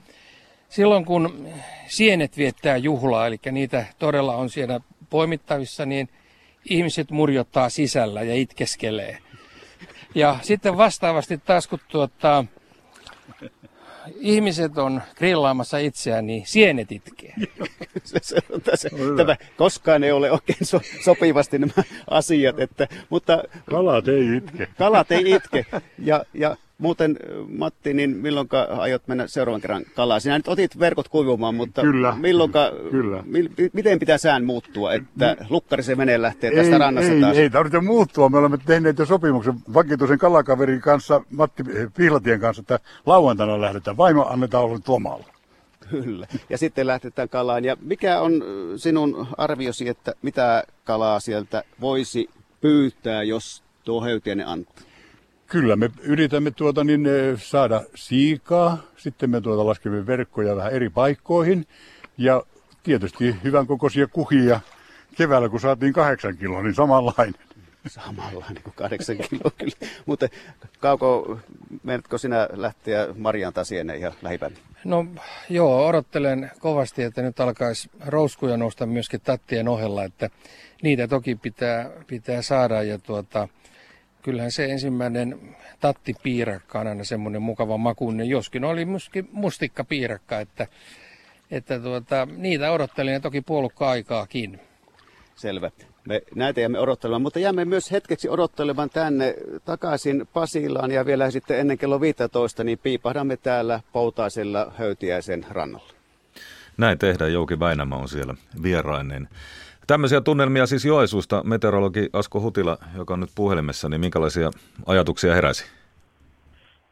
silloin 0.70 1.06
kun 1.06 1.50
sienet 1.88 2.38
viettää 2.38 2.78
juhlaa, 2.78 3.28
eli 3.28 3.40
niitä 3.52 3.86
todella 4.00 4.36
on 4.36 4.50
siellä 4.50 4.80
poimittavissa, 5.10 5.86
niin 5.86 6.10
ihmiset 6.70 7.12
murjottaa 7.12 7.70
sisällä 7.70 8.24
ja 8.24 8.36
itkeskelee. 8.36 9.18
Ja 10.16 10.40
sitten 10.42 10.78
vastaavasti 10.78 11.38
taas 11.38 11.68
kun 11.68 11.80
tuota, 11.88 12.46
ihmiset 14.20 14.78
on 14.78 15.02
grillaamassa 15.16 15.78
itseään, 15.78 16.28
niin 16.28 16.44
sienet 16.46 16.92
itkee. 16.92 17.34
se, 18.04 18.20
se, 18.22 18.38
se, 18.76 18.90
tämä, 19.18 19.36
koskaan 19.58 20.04
ei 20.04 20.12
ole 20.12 20.32
oikein 20.32 20.66
so, 20.66 20.82
sopivasti 21.04 21.60
nämä 21.60 21.74
asiat, 22.10 22.60
että, 22.60 22.88
mutta 23.10 23.44
Kalat 23.70 24.08
ei 24.08 24.36
itke. 24.36 24.68
kalat 24.78 25.12
ei 25.12 25.32
itke. 25.32 25.66
Ja, 26.00 26.24
ja 26.34 26.58
muuten 26.78 27.18
Matti, 27.58 27.94
niin 27.94 28.10
milloin 28.10 28.48
aiot 28.80 29.08
mennä 29.08 29.28
seuraavan 29.28 29.62
kerran 29.62 29.86
kalaa? 29.96 30.20
Sinä 30.20 30.38
nyt 30.38 30.48
otit 30.48 30.80
verkot 30.80 31.08
kuivumaan, 31.08 31.56
mutta 31.56 31.82
Kyllä. 31.82 32.16
milloinka, 32.20 32.72
Kyllä. 32.92 33.24
Mi, 33.26 33.52
miten 33.74 34.00
pitää 34.00 34.18
sään 34.18 34.46
muuttua, 34.46 34.94
että 34.94 35.38
lukkarisen 35.50 35.98
vene 35.98 36.22
lähtee 36.22 36.56
tästä 36.56 36.74
ei, 36.74 36.80
rannasta 36.80 37.12
ei, 37.12 37.22
taas? 37.22 37.38
ei 37.38 37.50
tarvitse 37.50 37.80
muuttua. 37.80 38.30
Me 38.30 38.38
olemme 38.38 38.58
tehneet 38.66 39.00
jo 39.00 39.06
sopimuksen 39.06 39.54
vakituisen 39.74 40.18
kalakaverin 40.18 40.82
kanssa, 40.82 41.22
Matti 41.30 41.64
Pihlatien 41.98 42.40
kanssa, 42.40 42.62
että 42.62 42.80
lauantaina 43.06 43.62
lähdetään. 43.62 43.98
Vaimo 43.98 44.26
annetaan 44.26 44.64
olla 44.64 44.76
nyt 44.76 44.88
lomalla. 44.88 45.26
Kyllä. 45.90 46.28
Ja 46.50 46.58
sitten 46.58 46.88
lähtetään 46.88 47.30
kalaan. 47.30 47.66
Ja 47.66 47.78
mikä 47.82 48.22
on 48.22 48.42
ö, 48.42 48.78
sinun 48.78 49.28
arviosi, 49.38 49.90
että 49.90 50.14
mitä 50.22 50.64
kalaa 50.84 51.20
sieltä 51.20 51.64
voisi 51.82 52.30
pyytää, 52.62 53.24
jos 53.24 53.64
tuo 53.84 54.02
höytiäinen 54.02 54.48
antaa? 54.48 54.86
Kyllä, 55.48 55.76
me 55.76 55.90
yritämme 56.02 56.52
tuota 56.52 56.84
niin 56.84 57.06
eh, 57.06 57.42
saada 57.42 57.82
siikaa, 57.96 58.78
sitten 58.98 59.30
me 59.30 59.42
tuota 59.42 59.66
laskemme 59.66 60.08
verkkoja 60.08 60.56
vähän 60.56 60.72
eri 60.74 60.90
paikkoihin 60.90 61.66
ja 62.18 62.44
tietysti 62.84 63.36
hyvän 63.44 63.68
kokoisia 63.68 64.08
kuhia. 64.08 64.60
Keväällä 65.18 65.50
kun 65.50 65.60
saatiin 65.60 65.94
kahdeksan 65.94 66.38
kiloa, 66.38 66.64
niin 66.64 66.76
samanlainen. 66.76 67.42
Samalla 67.88 68.46
niin 68.50 68.64
kuin 68.64 68.74
kahdeksan 68.76 69.18
kiloa 69.18 69.52
kyllä. 69.58 69.76
Mutta 70.06 70.28
Kauko, 70.80 71.40
menetkö 71.84 72.18
sinä 72.18 72.48
lähteä 72.54 73.08
Marian 73.18 73.54
tasienne 73.54 73.98
ihan 73.98 74.14
lähipäivänä? 74.22 74.62
No 74.84 75.06
joo, 75.50 75.88
odottelen 75.88 76.52
kovasti, 76.60 77.04
että 77.04 77.22
nyt 77.22 77.40
alkaisi 77.40 77.90
rouskuja 78.06 78.58
nousta 78.58 78.86
myöskin 78.86 79.22
tattien 79.22 79.68
ohella, 79.68 80.04
että 80.04 80.30
niitä 80.82 81.08
toki 81.08 81.36
pitää, 81.36 81.90
pitää 82.08 82.42
saada 82.42 82.84
ja 82.84 83.00
tuota, 83.00 83.48
kyllähän 84.26 84.52
se 84.52 84.66
ensimmäinen 84.66 85.56
tattipiirakka 85.80 86.80
on 86.80 86.88
aina 86.88 87.04
semmoinen 87.04 87.42
mukava 87.42 87.78
makuinen, 87.78 88.30
joskin 88.30 88.64
oli 88.64 88.86
myöskin 88.86 89.30
mustikkapiirakka, 89.32 90.40
että, 90.40 90.68
että 91.52 91.80
tuota, 91.80 92.28
niitä 92.38 92.72
odottelen 92.72 93.14
ja 93.14 93.20
toki 93.20 93.42
puolukka-aikaakin. 93.42 94.60
Selvä. 95.36 95.72
Me 96.08 96.22
näitä 96.36 96.60
jäämme 96.62 96.80
odottelemaan, 96.80 97.22
mutta 97.22 97.40
jäämme 97.40 97.66
myös 97.66 97.92
hetkeksi 97.92 98.30
odottelemaan 98.30 98.90
tänne 98.90 99.36
takaisin 99.66 100.28
Pasilaan 100.34 100.92
ja 100.92 101.06
vielä 101.06 101.32
sitten 101.32 101.60
ennen 101.60 101.78
kello 101.78 102.02
15, 102.02 102.64
niin 102.64 102.78
piipahdamme 102.78 103.38
täällä 103.38 103.80
Poutaisella 103.94 104.72
Höytiäisen 104.78 105.46
rannalla. 105.50 105.94
Näin 106.78 106.98
tehdään, 106.98 107.34
Jouki 107.34 107.60
Väinämä 107.60 107.96
on 107.96 108.10
siellä 108.10 108.36
vierainen. 108.64 109.30
Tämmöisiä 109.88 110.22
tunnelmia 110.22 110.66
siis 110.66 110.86
Joesuusta, 110.86 111.42
meteorologi 111.44 112.10
Asko 112.14 112.42
Hutila, 112.42 112.78
joka 112.98 113.14
on 113.14 113.20
nyt 113.20 113.30
puhelimessa, 113.36 113.90
niin 113.90 114.02
minkälaisia 114.02 114.50
ajatuksia 114.88 115.36
heräsi? 115.36 115.66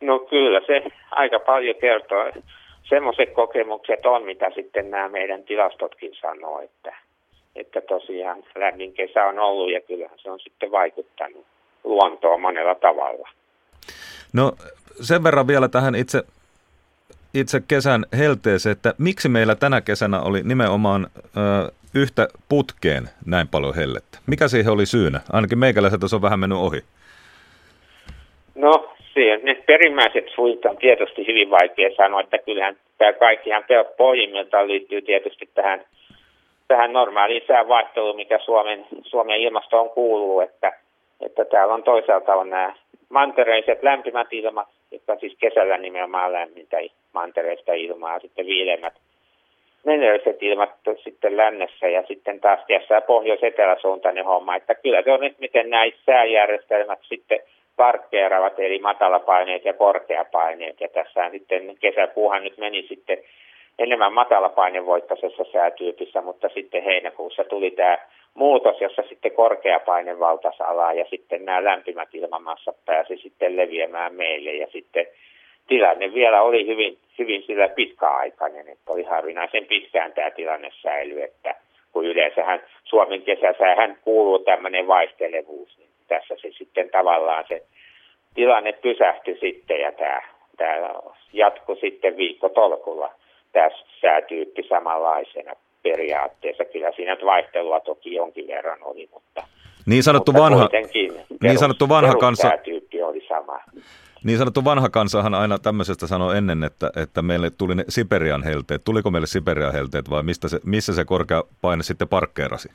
No 0.02 0.20
kyllä 0.20 0.62
se 0.68 0.84
aika 1.12 1.40
paljon 1.40 1.76
kertoo. 1.82 2.32
Semmoiset 2.90 3.34
kokemukset 3.34 4.06
on, 4.06 4.24
mitä 4.24 4.46
sitten 4.56 4.92
nämä 4.92 5.10
meidän 5.10 5.44
tilastotkin 5.44 6.12
sanoo, 6.22 6.62
että, 6.62 6.96
että 7.56 7.82
tosiaan 7.82 8.44
lämmin 8.56 8.94
kesä 8.94 9.26
on 9.26 9.40
ollut 9.40 9.72
ja 9.72 9.82
kyllähän 9.82 10.20
se 10.20 10.32
on 10.32 10.40
sitten 10.40 10.72
vaikuttanut 10.72 11.46
luontoon 11.84 12.42
monella 12.42 12.76
tavalla. 12.76 13.30
No 14.34 14.52
sen 15.02 15.24
verran 15.24 15.48
vielä 15.48 15.68
tähän 15.68 15.96
itse, 15.96 16.24
itse 17.34 17.62
kesän 17.68 18.06
helteeseen, 18.18 18.72
että 18.72 18.94
miksi 18.98 19.30
meillä 19.30 19.56
tänä 19.56 19.82
kesänä 19.82 20.22
oli 20.22 20.42
nimenomaan 20.44 21.08
ö, 21.16 21.72
yhtä 21.96 22.28
putkeen 22.50 23.04
näin 23.26 23.48
paljon 23.48 23.76
hellettä? 23.76 24.18
Mikä 24.28 24.48
siihen 24.48 24.74
oli 24.74 24.86
syynä? 24.86 25.20
Ainakin 25.34 25.60
meikäläiset 25.60 26.02
on 26.14 26.22
vähän 26.22 26.40
mennyt 26.40 26.58
ohi. 26.58 26.82
No, 28.56 28.94
siihen, 29.14 29.40
ne 29.44 29.56
perimmäiset 29.56 30.26
syyt 30.36 30.66
on 30.66 30.78
tietysti 30.78 31.28
hyvin 31.28 31.50
vaikea 31.50 31.90
sanoa, 31.98 32.22
että 32.22 32.38
kyllähän 32.38 32.76
tämä 32.98 33.14
kaikkihan 33.14 33.64
pohjimmiltaan 33.98 34.68
liittyy 34.68 35.02
tietysti 35.02 35.50
tähän, 35.54 35.86
tähän 36.68 36.94
normaaliin 36.94 37.44
säävaihteluun, 37.48 38.16
mikä 38.16 38.40
Suomen, 38.46 38.86
Suomen 39.04 39.40
ilmastoon 39.40 39.90
kuuluu, 39.90 40.42
että, 40.42 40.74
että 41.26 41.46
täällä 41.46 41.74
on 41.74 41.84
toisaalta 41.84 42.36
on 42.36 42.50
nämä 42.50 42.74
mantereiset 43.10 43.84
lämpimät 43.84 44.28
ilmat, 44.32 44.68
jotka 44.92 45.16
siis 45.16 45.36
kesällä 45.40 45.78
nimenomaan 45.78 46.34
lämmintä 46.34 46.78
mantereista 47.14 47.74
ilmaa, 47.74 48.20
sitten 48.20 48.46
viilemmät 48.46 48.94
venäläiset 49.86 50.44
ilmat 50.44 50.70
sitten 51.04 51.38
lännessä 51.38 51.88
ja 51.88 52.04
sitten 52.08 52.40
taas 52.40 52.60
tässä 52.68 53.02
pohjois-eteläsuuntainen 53.02 54.26
homma, 54.26 54.56
että 54.56 54.76
kyllä 54.76 55.02
se 55.02 55.12
on 55.12 55.20
nyt 55.20 55.40
miten 55.40 55.70
näissä 55.70 56.02
sääjärjestelmät 56.06 57.00
sitten 57.02 57.40
parkkeeraavat 57.76 58.60
eli 58.60 58.80
matalapaineet 58.80 59.66
ja 59.66 59.74
korkeapaineet. 59.74 60.82
Ja 60.82 60.88
tässä 60.88 61.30
sitten 61.30 61.76
kesäkuuhan 61.80 62.44
nyt 62.44 62.58
meni 62.58 62.86
sitten 62.88 63.18
enemmän 63.80 64.14
matalapainevoittoisessa 64.14 65.44
säätyypissä, 65.52 66.22
mutta 66.22 66.50
sitten 66.54 66.84
heinäkuussa 66.84 67.44
tuli 67.44 67.72
tämä 67.72 67.98
muutos, 68.34 68.82
jossa 68.82 69.04
sitten 69.10 69.32
korkeapaine 69.32 70.20
valtasi 70.20 70.64
alaa 70.64 70.94
ja 70.94 71.06
sitten 71.10 71.46
nämä 71.46 71.64
lämpimät 71.64 72.10
ilmamassat 72.14 72.76
pääsi 72.86 73.18
sitten 73.18 73.58
leviämään 73.58 74.16
meille. 74.16 74.54
Ja 74.54 74.68
sitten 74.72 75.08
tilanne 75.68 76.14
vielä 76.14 76.42
oli 76.42 76.68
hyvin, 76.68 76.98
hyvin 77.20 77.44
sillä 77.44 77.68
pitkäaikainen, 77.68 78.68
että 78.68 78.92
oli 78.92 79.04
harvinaisen 79.04 79.66
pitkään 79.66 80.14
tämä 80.14 80.32
tilanne 80.32 80.72
säily, 80.82 81.22
että 81.22 81.56
kun 81.92 82.06
yleensähän 82.06 82.64
Suomen 82.84 83.22
kesäsäähän 83.22 83.98
kuuluu 84.02 84.40
tämmöinen 84.40 84.88
vaihtelevuus, 84.88 85.78
niin 85.78 85.90
tässä 86.08 86.36
se 86.42 86.52
sitten 86.52 86.90
tavallaan 86.90 87.46
se 87.48 87.64
tilanne 88.36 88.74
pysähtyi 88.74 89.38
sitten 89.40 89.80
ja 89.80 89.92
tämä, 89.92 90.22
tämä 90.58 90.90
jatkui 91.34 91.78
sitten 91.78 92.18
viikko 92.18 92.50
tolkulla 92.50 93.12
tämä 93.52 93.70
säätyyppi 94.02 94.64
samanlaisena 94.64 95.54
periaatteessa. 95.84 96.66
Kyllä 96.66 96.92
siinä 96.96 97.18
vaihtelua 97.26 97.80
toki 97.80 98.14
jonkin 98.14 98.48
verran 98.48 98.84
oli, 98.84 99.10
mutta, 99.14 99.44
Niin 99.86 100.04
sanottu 100.04 100.32
mutta 100.32 100.44
vanha, 100.44 100.68
kuitenkin 100.70 101.14
niin 101.42 101.58
sanottu 101.58 101.90
vanha 101.90 102.16
kansa, 102.16 102.52
oli 103.06 103.26
sama. 103.28 103.60
niin 104.24 104.38
sanottu 104.38 104.66
vanha 104.66 104.90
kansahan 104.90 105.34
aina 105.34 105.60
tämmöisestä 105.60 106.08
sanoi 106.08 106.38
ennen, 106.38 106.64
että, 106.64 106.90
että 107.04 107.22
meille 107.22 107.50
tuli 107.58 107.76
ne 107.76 107.84
Siperian 107.90 108.44
helteet. 108.44 108.82
Tuliko 108.86 109.12
meille 109.12 109.28
Siperian 109.28 109.74
helteet 109.74 110.10
vai 110.10 110.24
mistä 110.24 110.48
se, 110.48 110.60
missä 110.66 110.94
se 110.94 111.06
korkea 111.06 111.44
paine 111.62 111.84
sitten 111.84 112.08
parkkeerasi? 112.08 112.70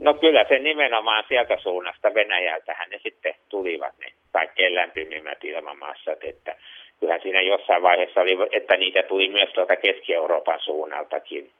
No 0.00 0.14
kyllä 0.14 0.44
se 0.48 0.58
nimenomaan 0.58 1.24
sieltä 1.28 1.56
suunnasta 1.62 2.14
Venäjältähän 2.14 2.90
ne 2.90 3.00
sitten 3.02 3.34
tulivat 3.48 3.94
ne 3.98 4.12
kaikkein 4.32 4.74
lämpimimmät 4.74 5.44
ilmamassat, 5.44 6.18
että 6.22 6.56
kyllähän 7.00 7.22
siinä 7.22 7.40
jossain 7.40 7.82
vaiheessa 7.82 8.20
oli, 8.20 8.38
että 8.52 8.76
niitä 8.76 9.02
tuli 9.02 9.28
myös 9.28 9.50
tuolta 9.54 9.76
Keski-Euroopan 9.76 10.60
suunnaltakin 10.60 11.50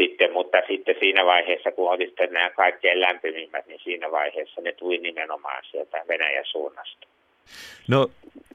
sitten, 0.00 0.32
mutta 0.32 0.58
sitten 0.68 0.94
siinä 1.00 1.26
vaiheessa, 1.26 1.72
kun 1.72 1.90
oli 1.90 2.06
sitten 2.06 2.32
nämä 2.32 2.50
kaikkein 2.50 3.00
lämpimimmät, 3.00 3.66
niin 3.66 3.80
siinä 3.84 4.10
vaiheessa 4.10 4.60
ne 4.60 4.72
tuli 4.72 4.98
nimenomaan 4.98 5.62
sieltä 5.70 6.04
Venäjän 6.08 6.44
suunnasta. 6.44 7.06
No 7.88 8.10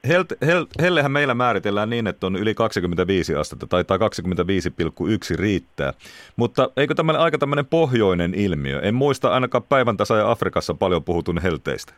hel, 0.08 0.24
hel, 0.46 0.66
hellehän 0.82 1.12
meillä 1.12 1.34
määritellään 1.34 1.90
niin, 1.90 2.06
että 2.06 2.26
on 2.26 2.36
yli 2.36 2.54
25 2.54 3.34
astetta 3.34 3.66
tai, 3.66 3.84
tai 3.84 3.98
25,1 3.98 5.40
riittää. 5.40 5.92
Mutta 6.36 6.70
eikö 6.76 6.94
tämmöinen 6.94 7.22
aika 7.22 7.38
tämmöinen 7.38 7.66
pohjoinen 7.66 8.34
ilmiö? 8.34 8.80
En 8.80 8.94
muista 8.94 9.28
ainakaan 9.28 9.64
päivän 9.68 9.96
tasa 9.96 10.16
ja 10.16 10.30
Afrikassa 10.30 10.74
paljon 10.74 11.04
puhutun 11.04 11.42
helteistä. 11.42 11.92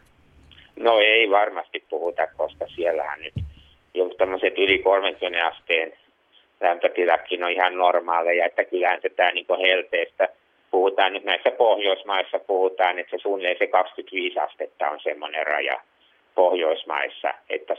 No 0.81 0.99
ei 0.99 1.31
varmasti 1.31 1.85
puhuta, 1.91 2.27
koska 2.37 2.67
siellähän 2.77 3.21
nyt 3.21 3.35
jo 3.95 4.09
tämmöiset 4.19 4.59
yli 4.59 4.79
30 4.79 5.47
asteen 5.47 5.93
lämpötilakin 6.61 7.45
on 7.45 7.51
ihan 7.51 7.79
normaaleja, 7.79 8.47
että 8.47 8.65
kyllähän 8.65 9.01
se 9.03 9.09
tämä 9.09 9.31
niin 9.31 9.47
helteestä 9.67 10.29
puhutaan. 10.71 11.13
Nyt 11.13 11.25
näissä 11.25 11.51
Pohjoismaissa, 11.51 12.39
puhutaan, 12.39 12.99
että 12.99 13.17
se 13.17 13.23
suunnilleen 13.23 13.59
se 13.59 13.67
25 13.67 14.39
astetta 14.39 14.91
on 14.91 15.01
semmoinen 15.01 15.47
raja 15.47 15.81
Pohjoismaissa, 16.35 17.35
että, 17.51 17.75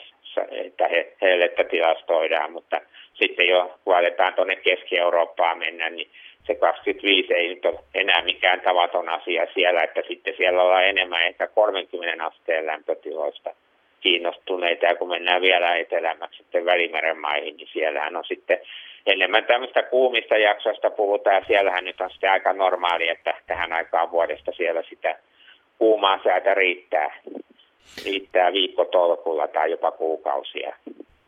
että 0.51 0.87
he, 0.87 1.13
hellettä 1.21 1.63
tilastoidaan, 1.63 2.51
mutta 2.51 2.81
sitten 3.13 3.47
jo 3.47 3.79
kun 3.85 3.95
aletaan 3.95 4.33
tuonne 4.33 4.55
Keski-Eurooppaan 4.55 5.57
mennä, 5.57 5.89
niin 5.89 6.09
se 6.47 6.55
25 6.55 7.33
ei 7.33 7.47
nyt 7.49 7.65
ole 7.65 7.79
enää 7.95 8.21
mikään 8.21 8.61
tavaton 8.61 9.09
asia 9.09 9.47
siellä, 9.53 9.83
että 9.83 10.01
sitten 10.07 10.33
siellä 10.37 10.61
ollaan 10.61 10.85
enemmän 10.85 11.23
ehkä 11.23 11.47
30 11.47 12.25
asteen 12.25 12.65
lämpötiloista 12.65 13.55
kiinnostuneita. 14.01 14.85
Ja 14.85 14.95
kun 14.95 15.09
mennään 15.09 15.41
vielä 15.41 15.75
etelämmäksi 15.75 16.37
sitten 16.37 16.65
Välimeren 16.65 17.19
maihin, 17.19 17.57
niin 17.57 17.67
siellähän 17.73 18.15
on 18.15 18.23
sitten 18.27 18.57
enemmän 19.05 19.45
tämmöistä 19.45 19.83
kuumista 19.83 20.37
jaksoista 20.37 20.89
puhutaan. 20.89 21.35
Ja 21.35 21.45
siellähän 21.47 21.85
nyt 21.85 22.01
on 22.01 22.11
sitten 22.11 22.31
aika 22.31 22.53
normaali, 22.53 23.09
että 23.09 23.33
tähän 23.47 23.73
aikaan 23.73 24.11
vuodesta 24.11 24.51
siellä 24.51 24.83
sitä 24.89 25.19
kuumaa 25.77 26.23
säätä 26.23 26.53
riittää. 26.53 27.21
Riittää 28.05 28.53
viikkotolkulla 28.53 29.47
tai 29.47 29.71
jopa 29.71 29.91
kuukausia. 29.91 30.75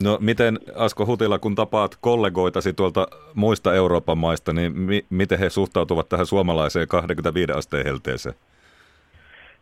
No 0.03 0.17
miten 0.21 0.59
Asko 0.75 1.05
Hutila, 1.05 1.39
kun 1.39 1.55
tapaat 1.55 1.91
kollegoitasi 2.01 2.73
tuolta 2.73 3.07
muista 3.35 3.75
Euroopan 3.75 4.17
maista, 4.17 4.53
niin 4.53 4.79
mi- 4.79 5.05
miten 5.09 5.39
he 5.39 5.49
suhtautuvat 5.49 6.09
tähän 6.09 6.25
suomalaiseen 6.25 6.87
25 6.87 7.51
asteen 7.51 7.85
helteeseen? 7.85 8.35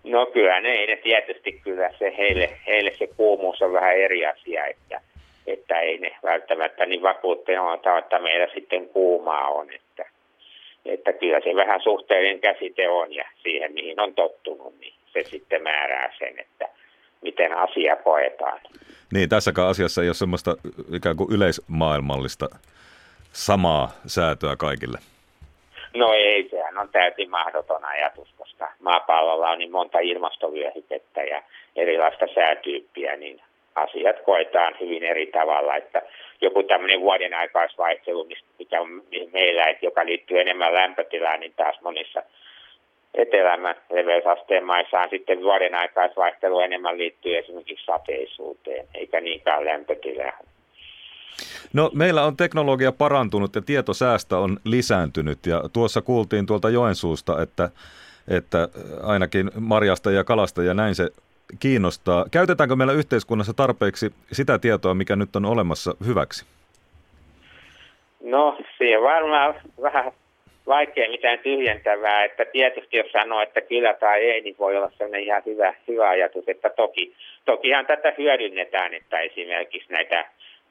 No 0.10 0.26
kyllä 0.26 0.62
ne, 0.62 0.86
ne 0.86 0.96
tietysti 0.96 1.52
kyllä 1.52 1.90
se 2.00 2.14
heille, 2.18 2.50
heille 2.68 2.92
se 2.98 3.08
kuumuus 3.08 3.62
on 3.62 3.74
vähän 3.74 3.98
eri 3.98 4.26
asia, 4.26 4.66
että, 4.66 5.02
että 5.48 5.80
ei 5.80 5.98
ne 5.98 6.16
välttämättä 6.24 6.86
niin 6.86 7.02
vakuutteena 7.02 7.74
että 8.00 8.20
meillä 8.20 8.48
sitten 8.54 8.90
kuumaa 8.90 9.48
on, 9.48 9.74
että, 9.74 10.06
että 10.86 11.14
kyllä 11.14 11.40
se 11.44 11.56
vähän 11.56 11.82
suhteellinen 11.82 12.40
käsite 12.40 12.90
on 12.90 13.14
ja 13.14 13.26
siihen 13.44 13.74
mihin 13.74 14.00
on 14.00 14.14
tottunut, 14.14 14.80
niin 14.80 14.94
se 15.14 15.24
sitten 15.24 15.64
määrää 15.64 16.14
sen, 16.20 16.40
että 16.40 16.70
miten 17.22 17.58
asia 17.58 17.96
koetaan. 17.96 18.60
Niin, 19.14 19.30
tässäkään 19.30 19.68
asiassa 19.68 20.02
ei 20.02 20.08
ole 20.08 20.14
semmoista 20.14 20.56
ikään 20.94 21.16
kuin 21.16 21.34
yleismaailmallista 21.34 22.46
samaa 23.32 23.92
säätöä 24.08 24.56
kaikille. 24.56 24.98
No 25.96 26.14
ei, 26.14 26.50
sehän 26.50 26.78
on 26.78 26.90
täysin 26.90 27.30
mahdoton 27.30 27.86
ajatus, 27.86 28.28
koska 28.38 28.72
maapallolla 28.80 29.50
on 29.50 29.58
niin 29.60 29.72
monta 29.72 30.00
ilmastovyöhykettä 30.00 31.24
ja 31.24 31.44
erilaista 31.76 32.26
säätyyppiä, 32.36 33.16
niin 33.16 33.42
asiat 33.76 34.20
koetaan 34.26 34.76
hyvin 34.80 35.04
eri 35.04 35.28
tavalla, 35.28 35.76
että 35.76 36.02
joku 36.42 36.64
tämmöinen 36.64 37.02
vuoden 37.02 37.34
aikaisvaihtelu, 37.34 38.28
mikä 38.60 38.82
on 38.82 39.04
meillä, 39.34 39.64
että 39.64 39.86
joka 39.86 40.06
liittyy 40.06 40.40
enemmän 40.40 40.74
lämpötilaan, 40.74 41.40
niin 41.40 41.54
taas 41.56 41.82
monissa 41.82 42.24
etelämän 43.14 43.76
leveysasteen 43.90 44.66
maissaan 44.66 45.10
sitten 45.10 45.44
vuoden 45.44 45.76
aikaisvaihtelu 45.76 46.60
enemmän 46.60 46.98
liittyy 46.98 47.38
esimerkiksi 47.38 47.86
sateisuuteen, 47.86 48.88
eikä 48.94 49.22
niinkään 49.22 49.66
lämpötilaan. 49.66 50.46
No 51.74 51.92
meillä 51.94 52.24
on 52.24 52.38
teknologia 52.38 52.92
parantunut 52.92 53.56
ja 53.56 53.62
tietosäästä 53.62 54.38
on 54.38 54.58
lisääntynyt 54.64 55.46
ja 55.46 55.64
tuossa 55.74 56.02
kuultiin 56.02 56.46
tuolta 56.46 56.70
Joensuusta, 56.70 57.42
että, 57.42 57.70
että 58.28 58.68
ainakin 59.04 59.52
marjasta 59.60 60.12
ja 60.12 60.24
kalasta 60.24 60.64
ja 60.64 60.74
näin 60.74 60.96
se 60.96 61.10
kiinnostaa. 61.60 62.26
Käytetäänkö 62.32 62.76
meillä 62.76 62.94
yhteiskunnassa 62.94 63.54
tarpeeksi 63.54 64.14
sitä 64.32 64.60
tietoa, 64.60 64.94
mikä 64.94 65.16
nyt 65.16 65.36
on 65.36 65.46
olemassa 65.46 65.96
hyväksi? 66.06 66.46
No, 68.24 68.58
siihen 68.78 69.02
varmaan 69.02 69.56
vähän 69.82 70.12
vaikea 70.68 71.10
mitään 71.10 71.40
tyhjentävää, 71.40 72.26
että 72.26 72.46
tietysti 72.46 72.98
jos 72.98 73.12
sanoo, 73.12 73.42
että 73.42 73.62
kyllä 73.62 73.94
tai 73.94 74.20
ei, 74.20 74.42
niin 74.42 74.56
voi 74.60 74.78
olla 74.78 74.92
sellainen 74.98 75.24
ihan 75.24 75.42
hyvä, 75.46 75.74
hyvä 75.88 76.10
ajatus, 76.10 76.44
että 76.48 76.70
toki, 76.70 77.14
tokihan 77.46 77.86
tätä 77.86 78.14
hyödynnetään, 78.18 78.94
että 78.94 79.20
esimerkiksi 79.20 79.94
näitä, 79.94 80.26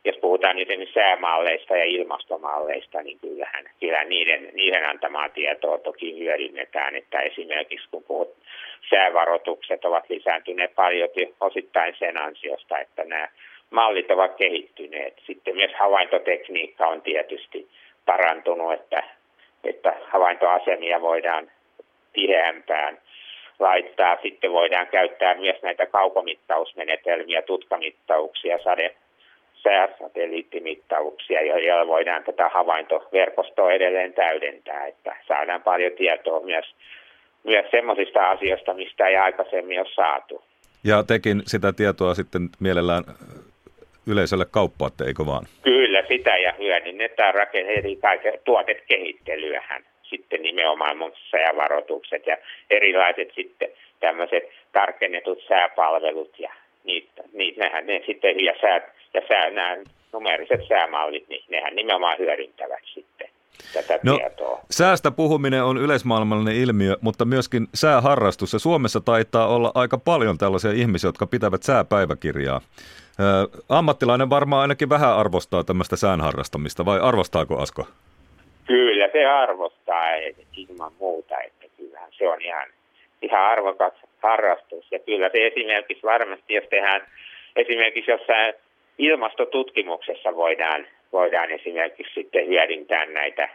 jos 0.05 0.17
puhutaan 0.17 0.59
esimerkiksi 0.59 0.95
säämalleista 0.95 1.77
ja 1.77 1.85
ilmastomalleista, 1.85 3.03
niin 3.03 3.19
kyllähän, 3.19 3.65
kyllä 3.81 4.05
niiden, 4.05 4.51
niiden 4.53 4.89
antamaa 4.89 5.29
tietoa 5.29 5.79
toki 5.79 6.19
hyödynnetään, 6.19 6.97
että 6.97 7.21
esimerkiksi 7.21 7.89
kun 7.91 8.05
puhut, 8.05 8.37
säävaroitukset 8.91 9.85
ovat 9.85 10.05
lisääntyneet 10.11 10.75
paljon 10.75 11.09
osittain 11.41 11.95
sen 11.99 12.23
ansiosta, 12.23 12.79
että 12.79 13.05
nämä 13.05 13.29
mallit 13.71 14.11
ovat 14.11 14.37
kehittyneet. 14.37 15.23
Sitten 15.27 15.57
myös 15.57 15.73
havaintotekniikka 15.79 16.87
on 16.87 17.03
tietysti 17.03 17.69
parantunut, 18.07 18.73
että 18.73 19.03
että 19.65 19.95
havaintoasemia 20.05 21.01
voidaan 21.01 21.51
tiheämpään 22.13 22.99
laittaa. 23.59 24.19
Sitten 24.23 24.53
voidaan 24.53 24.87
käyttää 24.87 25.35
myös 25.35 25.63
näitä 25.63 25.87
kaukomittausmenetelmiä, 25.87 27.43
tutkamittauksia, 27.43 28.59
sade, 28.65 28.95
sääsatelliittimittauksia, 29.63 31.43
joilla 31.43 31.87
voidaan 31.87 32.25
tätä 32.25 32.49
havaintoverkostoa 32.49 33.73
edelleen 33.73 34.13
täydentää, 34.13 34.87
että 34.87 35.17
saadaan 35.29 35.63
paljon 35.63 35.93
tietoa 35.93 36.41
myös, 36.41 36.75
myös 37.45 37.71
semmoisista 37.71 38.31
asioista, 38.31 38.75
mistä 38.75 39.07
ei 39.07 39.17
aikaisemmin 39.17 39.81
ole 39.81 39.89
saatu. 39.95 40.45
Ja 40.85 41.03
tekin 41.03 41.43
sitä 41.47 41.73
tietoa 41.73 42.15
sitten 42.15 42.43
mielellään 42.61 43.05
yleisölle 44.07 44.47
kauppaatte, 44.51 45.05
eikö 45.05 45.27
vaan? 45.27 45.47
Kyllä, 45.63 46.03
sitä 46.09 46.37
ja 46.37 46.53
hyödynnetään 46.59 47.35
kaiken 48.01 48.39
tuotekehittelyähän 48.45 49.85
sitten 50.03 50.43
nimenomaan 50.43 51.13
säävaroitukset 51.31 52.27
ja 52.27 52.37
erilaiset 52.71 53.29
sitten 53.35 53.69
tämmöiset 54.01 54.45
tarkennetut 54.73 55.39
sääpalvelut 55.49 56.39
ja 56.39 56.53
niitä, 56.85 57.23
niitä 57.33 57.65
nehän 57.65 57.87
ne 57.87 58.03
sitten 58.07 58.45
ja, 58.45 58.55
sää, 58.61 58.81
ja 59.15 59.21
sää, 59.29 59.51
nämä 59.51 59.77
numeriset 60.13 60.61
säämallit, 60.69 61.29
niin 61.29 61.45
nehän 61.49 61.77
nimenomaan 61.77 62.19
hyödyntävät 62.19 62.83
sitten 62.85 63.29
tätä 63.73 63.99
no, 64.03 64.17
tietoa. 64.17 64.61
Säästä 64.71 65.11
puhuminen 65.11 65.65
on 65.65 65.79
yleismaailmallinen 65.79 66.57
ilmiö, 66.57 66.97
mutta 67.01 67.25
myöskin 67.25 67.67
sääharrastus. 67.75 68.53
Ja 68.53 68.59
Suomessa 68.59 69.01
taitaa 69.01 69.49
olla 69.49 69.73
aika 69.75 69.99
paljon 69.99 70.39
tällaisia 70.39 70.71
ihmisiä, 70.71 71.09
jotka 71.09 71.27
pitävät 71.27 71.63
sääpäiväkirjaa. 71.63 72.61
Ammattilainen 73.69 74.31
varmaan 74.31 74.63
ainakin 74.63 74.89
vähän 74.89 75.17
arvostaa 75.17 75.65
tämmöistä 75.65 75.97
säänharrastamista, 75.97 76.85
vai 76.85 77.01
arvostaako 77.01 77.59
Asko? 77.59 77.87
Kyllä 78.67 79.09
se 79.13 79.27
arvostaa 79.27 80.15
ilman 80.57 80.93
muuta, 81.01 81.41
että 81.41 81.67
kyllähän 81.77 82.11
se 82.19 82.29
on 82.29 82.43
ihan, 82.43 82.69
ihan 83.23 83.43
arvokas 83.43 83.93
harrastus. 84.23 84.87
Ja 84.91 84.99
kyllä 84.99 85.31
se 85.33 85.47
esimerkiksi 85.47 86.03
varmasti, 86.03 86.55
jos 86.55 86.65
tehdään 86.71 87.01
esimerkiksi 87.57 88.11
jossain 88.11 88.55
ilmastotutkimuksessa 88.99 90.37
voidaan, 90.37 90.87
voidaan 91.13 91.51
esimerkiksi 91.51 92.15
sitten 92.15 92.47
hyödyntää 92.47 93.07
näitä 93.07 93.49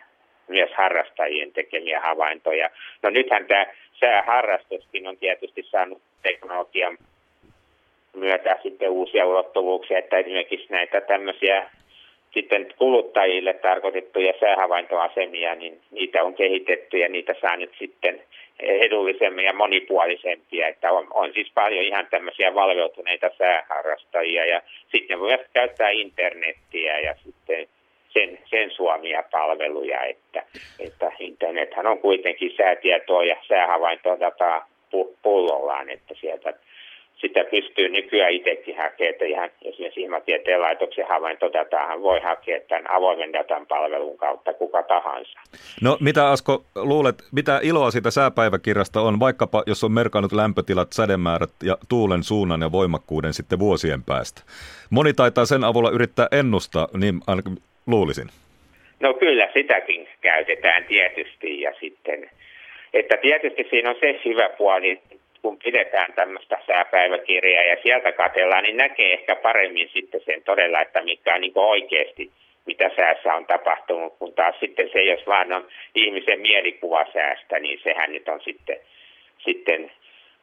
myös 0.47 0.71
harrastajien 0.77 1.51
tekemiä 1.51 1.99
havaintoja. 2.01 2.69
No 3.03 3.10
nythän 3.10 3.45
tämä 3.45 3.65
sääharrastuskin 3.99 5.08
on 5.08 5.17
tietysti 5.17 5.63
saanut 5.63 6.01
teknologian 6.21 6.97
myötä 8.15 8.60
sitten 8.63 8.89
uusia 8.89 9.25
ulottuvuuksia, 9.25 9.97
että 9.97 10.17
esimerkiksi 10.17 10.67
näitä 10.69 11.01
tämmöisiä 11.01 11.69
sitten 12.33 12.73
kuluttajille 12.77 13.53
tarkoitettuja 13.53 14.33
säähavaintoasemia, 14.39 15.55
niin 15.55 15.81
niitä 15.91 16.23
on 16.23 16.33
kehitetty 16.33 16.97
ja 16.97 17.09
niitä 17.09 17.35
saa 17.41 17.57
nyt 17.57 17.71
sitten 17.79 18.23
edullisemmin 18.59 19.45
ja 19.45 19.53
monipuolisempia, 19.53 20.67
että 20.67 20.91
on, 20.91 21.07
on 21.13 21.33
siis 21.33 21.51
paljon 21.53 21.85
ihan 21.85 22.07
tämmöisiä 22.11 22.55
valveutuneita 22.55 23.29
sääharrastajia 23.37 24.45
ja 24.45 24.61
sitten 24.91 25.19
voi 25.19 25.37
käyttää 25.53 25.89
internettiä 25.89 26.99
ja 26.99 27.15
sitten 27.23 27.67
sen, 28.09 28.39
sen 28.45 28.71
suomia 28.71 29.23
palveluja, 29.31 30.03
että, 30.03 30.43
että 30.79 31.11
internethän 31.19 31.87
on 31.87 31.99
kuitenkin 31.99 32.53
säätietoa 32.57 33.23
ja 33.23 33.35
säähavaintodataa 33.47 34.69
pullollaan, 35.23 35.89
että 35.89 36.13
sieltä 36.21 36.53
sitä 37.23 37.43
pystyy 37.51 37.89
nykyään 37.89 38.31
itsekin 38.31 38.77
hakemaan, 38.77 39.09
että 39.09 39.25
ihan 39.25 39.49
esimerkiksi 39.62 40.01
ilmatieteen 40.01 40.62
laitoksen 40.62 41.07
havaintodataa 41.07 42.01
voi 42.01 42.19
hakea 42.19 42.59
tämän 42.59 42.91
avoimen 42.91 43.33
datan 43.33 43.67
palvelun 43.67 44.17
kautta 44.17 44.53
kuka 44.53 44.83
tahansa. 44.83 45.39
No 45.81 45.97
mitä 45.99 46.29
Asko 46.29 46.63
luulet, 46.75 47.15
mitä 47.31 47.59
iloa 47.63 47.91
siitä 47.91 48.12
sääpäiväkirjasta 48.12 49.01
on, 49.01 49.19
vaikkapa 49.19 49.63
jos 49.67 49.83
on 49.83 49.91
merkannut 49.91 50.31
lämpötilat, 50.31 50.93
sädemäärät 50.93 51.49
ja 51.63 51.77
tuulen 51.89 52.23
suunnan 52.23 52.62
ja 52.62 52.71
voimakkuuden 52.71 53.33
sitten 53.33 53.59
vuosien 53.59 54.03
päästä? 54.03 54.41
Moni 54.89 55.13
taitaa 55.13 55.45
sen 55.45 55.63
avulla 55.63 55.89
yrittää 55.89 56.27
ennustaa, 56.31 56.88
niin 56.97 57.19
ainakin 57.27 57.57
luulisin. 57.88 58.27
No 58.99 59.13
kyllä 59.13 59.49
sitäkin 59.53 60.07
käytetään 60.21 60.86
tietysti 60.86 61.62
ja 61.62 61.73
sitten, 61.79 62.29
että 62.93 63.17
tietysti 63.17 63.67
siinä 63.69 63.89
on 63.89 63.95
se 63.99 64.19
hyvä 64.25 64.49
puoli, 64.49 64.99
kun 65.43 65.58
pidetään 65.63 66.13
tämmöistä 66.13 66.58
sääpäiväkirjaa 66.67 67.63
ja 67.63 67.77
sieltä 67.84 68.12
katellaan, 68.12 68.63
niin 68.63 68.77
näkee 68.77 69.13
ehkä 69.13 69.36
paremmin 69.36 69.89
sitten 69.93 70.21
sen 70.25 70.43
todella, 70.43 70.82
että 70.82 71.01
mikä 71.01 71.36
on 71.36 71.41
niin 71.41 71.51
oikeasti 71.56 72.32
mitä 72.65 72.89
säässä 72.95 73.34
on 73.34 73.45
tapahtunut, 73.45 74.13
kun 74.19 74.34
taas 74.34 74.56
sitten 74.60 74.89
se, 74.93 75.03
jos 75.03 75.27
vaan 75.27 75.53
on 75.53 75.67
ihmisen 75.95 76.39
mielikuva 76.39 77.06
säästä, 77.13 77.60
niin 77.60 77.79
sehän 77.84 78.12
nyt 78.12 78.29
on 78.29 78.41
sitten, 78.41 78.77
sitten 79.38 79.91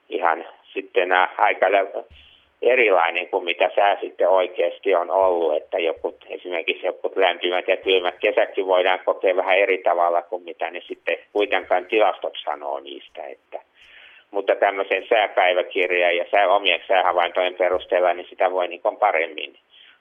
ihan 0.09 0.47
sitten 0.75 1.13
aika 1.39 1.67
erilainen 2.63 3.29
kuin 3.29 3.45
mitä 3.45 3.71
sää 3.75 4.01
sitten 4.01 4.29
oikeasti 4.29 4.95
on 4.95 5.11
ollut, 5.11 5.57
että 5.57 5.79
joku, 5.79 6.19
esimerkiksi 6.29 6.87
joku 6.87 7.13
lämpimät 7.17 7.69
ja 7.69 7.77
kylmät 7.77 8.19
kesätkin 8.19 8.67
voidaan 8.67 9.01
kokea 9.05 9.37
vähän 9.37 9.59
eri 9.59 9.79
tavalla 9.79 10.23
kuin 10.23 10.43
mitä 10.43 10.71
ne 10.71 10.81
sitten 10.81 11.17
kuitenkaan 11.33 11.87
tilastot 11.87 12.35
sanoo 12.45 12.81
niistä, 12.81 13.25
että 13.25 13.70
mutta 14.31 14.57
tämmöisen 14.57 15.07
sääpäiväkirjan 15.09 16.17
ja 16.17 16.25
sää, 16.31 16.49
omien 16.49 16.81
säähavaintojen 16.89 17.55
perusteella, 17.55 18.15
niin 18.15 18.27
sitä 18.31 18.51
voi 18.51 18.69
niin 18.69 18.81
paremmin, 19.01 19.59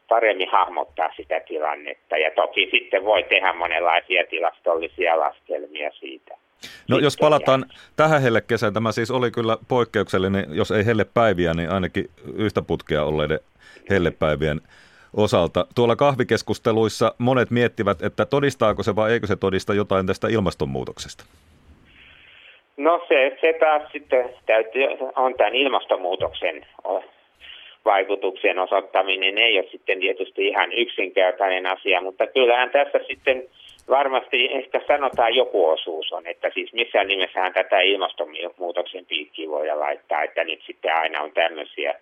paremmin 0.10 0.50
hahmottaa 0.50 1.10
sitä 1.18 1.40
tilannetta. 1.40 2.18
Ja 2.18 2.32
toki 2.32 2.70
sitten 2.72 3.06
voi 3.06 3.24
tehdä 3.24 3.54
monenlaisia 3.54 4.24
tilastollisia 4.30 5.20
laskelmia 5.20 5.92
siitä. 5.92 6.38
No 6.88 6.98
jos 6.98 7.18
palataan 7.18 7.66
tähän 7.96 8.22
hellekesään, 8.22 8.74
tämä 8.74 8.92
siis 8.92 9.12
oli 9.12 9.32
kyllä 9.32 9.58
poikkeuksellinen, 9.68 10.46
jos 10.50 10.72
ei 10.72 10.86
hellepäiviä, 10.86 11.54
niin 11.54 11.70
ainakin 11.70 12.10
yhtä 12.36 12.62
putkea 12.62 13.04
olleiden 13.04 13.40
hellepäivien 13.90 14.62
osalta. 15.14 15.66
Tuolla 15.76 15.96
kahvikeskusteluissa 15.96 17.16
monet 17.18 17.52
miettivät, 17.52 18.02
että 18.02 18.26
todistaako 18.26 18.84
se 18.84 18.96
vai 18.96 19.12
eikö 19.12 19.28
se 19.28 19.36
todista 19.36 19.74
jotain 19.74 20.08
tästä 20.08 20.28
ilmastonmuutoksesta? 20.28 21.24
No 22.80 23.06
se, 23.08 23.38
se 23.42 23.54
taas 23.54 23.92
sitten 23.92 24.30
täytyy, 24.46 24.88
on 25.16 25.34
tämän 25.34 25.56
ilmastonmuutoksen 25.56 26.66
vaikutuksen 27.86 28.60
osoittaminen. 28.60 29.38
Ei 29.38 29.60
ole 29.60 29.68
sitten 29.72 30.00
tietysti 30.00 30.48
ihan 30.48 30.74
yksinkertainen 30.74 31.66
asia, 31.66 32.02
mutta 32.02 32.28
kyllähän 32.28 32.70
tässä 32.70 33.00
sitten 33.08 33.44
varmasti 33.90 34.50
ehkä 34.54 34.82
sanotaan 34.88 35.36
joku 35.36 35.70
osuus 35.70 36.14
on, 36.14 36.28
että 36.28 36.52
siis 36.54 36.74
missään 36.74 37.08
nimessähän 37.08 37.54
tätä 37.54 37.80
ilmastonmuutoksen 37.80 39.06
piikkiä 39.06 39.50
voi 39.50 39.68
laittaa, 39.68 40.24
että 40.24 40.44
nyt 40.44 40.62
sitten 40.68 40.96
aina 40.96 41.22
on 41.22 41.32
tämmöisiä 41.32 41.96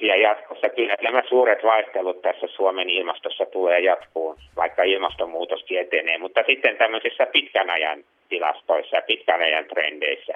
ja 0.00 0.16
jatkossa. 0.16 0.68
Kyllä 0.68 0.96
nämä 1.02 1.22
suuret 1.28 1.64
vaihtelut 1.64 2.22
tässä 2.22 2.46
Suomen 2.46 2.90
ilmastossa 2.90 3.46
tulee 3.46 3.80
jatkuun, 3.80 4.36
vaikka 4.56 4.82
ilmastonmuutoskin 4.82 5.80
etenee, 5.80 6.18
mutta 6.18 6.40
sitten 6.46 6.76
tämmöisissä 6.76 7.26
pitkän 7.26 7.70
ajan 7.70 8.04
tilastoissa 8.32 8.96
ja 8.96 9.02
pitkän 9.02 9.40
ajan 9.40 9.64
trendeissä, 9.64 10.32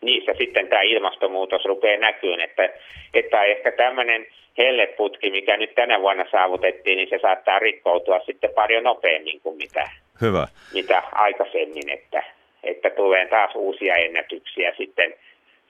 niissä 0.00 0.32
sitten 0.38 0.68
tämä 0.68 0.82
ilmastonmuutos 0.82 1.64
rupeaa 1.64 2.00
näkyyn, 2.00 2.40
että, 2.40 2.68
että 3.14 3.44
ehkä 3.44 3.72
tämmöinen 3.72 4.26
helleputki, 4.58 5.30
mikä 5.30 5.56
nyt 5.56 5.74
tänä 5.74 6.00
vuonna 6.00 6.24
saavutettiin, 6.30 6.96
niin 6.96 7.08
se 7.08 7.18
saattaa 7.22 7.58
rikkoutua 7.58 8.20
sitten 8.26 8.50
paljon 8.54 8.84
nopeammin 8.84 9.40
kuin 9.40 9.56
mitä, 9.56 9.90
Hyvä. 10.20 10.48
mitä 10.74 11.02
aikaisemmin, 11.12 11.88
että, 11.90 12.22
että 12.64 12.90
tulee 12.90 13.26
taas 13.26 13.54
uusia 13.54 13.94
ennätyksiä 13.94 14.72
sitten, 14.76 15.14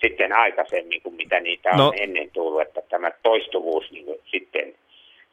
sitten 0.00 0.32
aikaisemmin 0.32 1.02
kuin 1.02 1.14
mitä 1.14 1.40
niitä 1.40 1.70
on 1.70 1.78
no. 1.78 1.92
ennen 1.96 2.30
tullut, 2.30 2.62
että 2.62 2.82
tämä 2.88 3.10
toistuvuus 3.22 3.90
niin 3.90 4.06
sitten, 4.24 4.74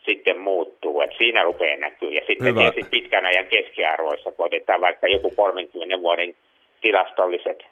sitten 0.06 0.39
muuttuu, 0.39 1.02
että 1.02 1.18
siinä 1.18 1.44
rupeaa 1.44 1.78
näkyy. 1.78 2.10
Ja 2.10 2.22
sitten 2.28 2.48
Hyvä. 2.48 2.62
tietysti 2.62 2.89
pitkän 2.89 3.26
ajan 3.26 3.46
keskiarvoissa, 3.46 4.32
kun 4.32 4.46
otetaan 4.46 4.82
vaikka 4.82 5.08
joku 5.08 5.32
30 5.36 6.00
vuoden 6.02 6.36
tilastolliset 6.82 7.63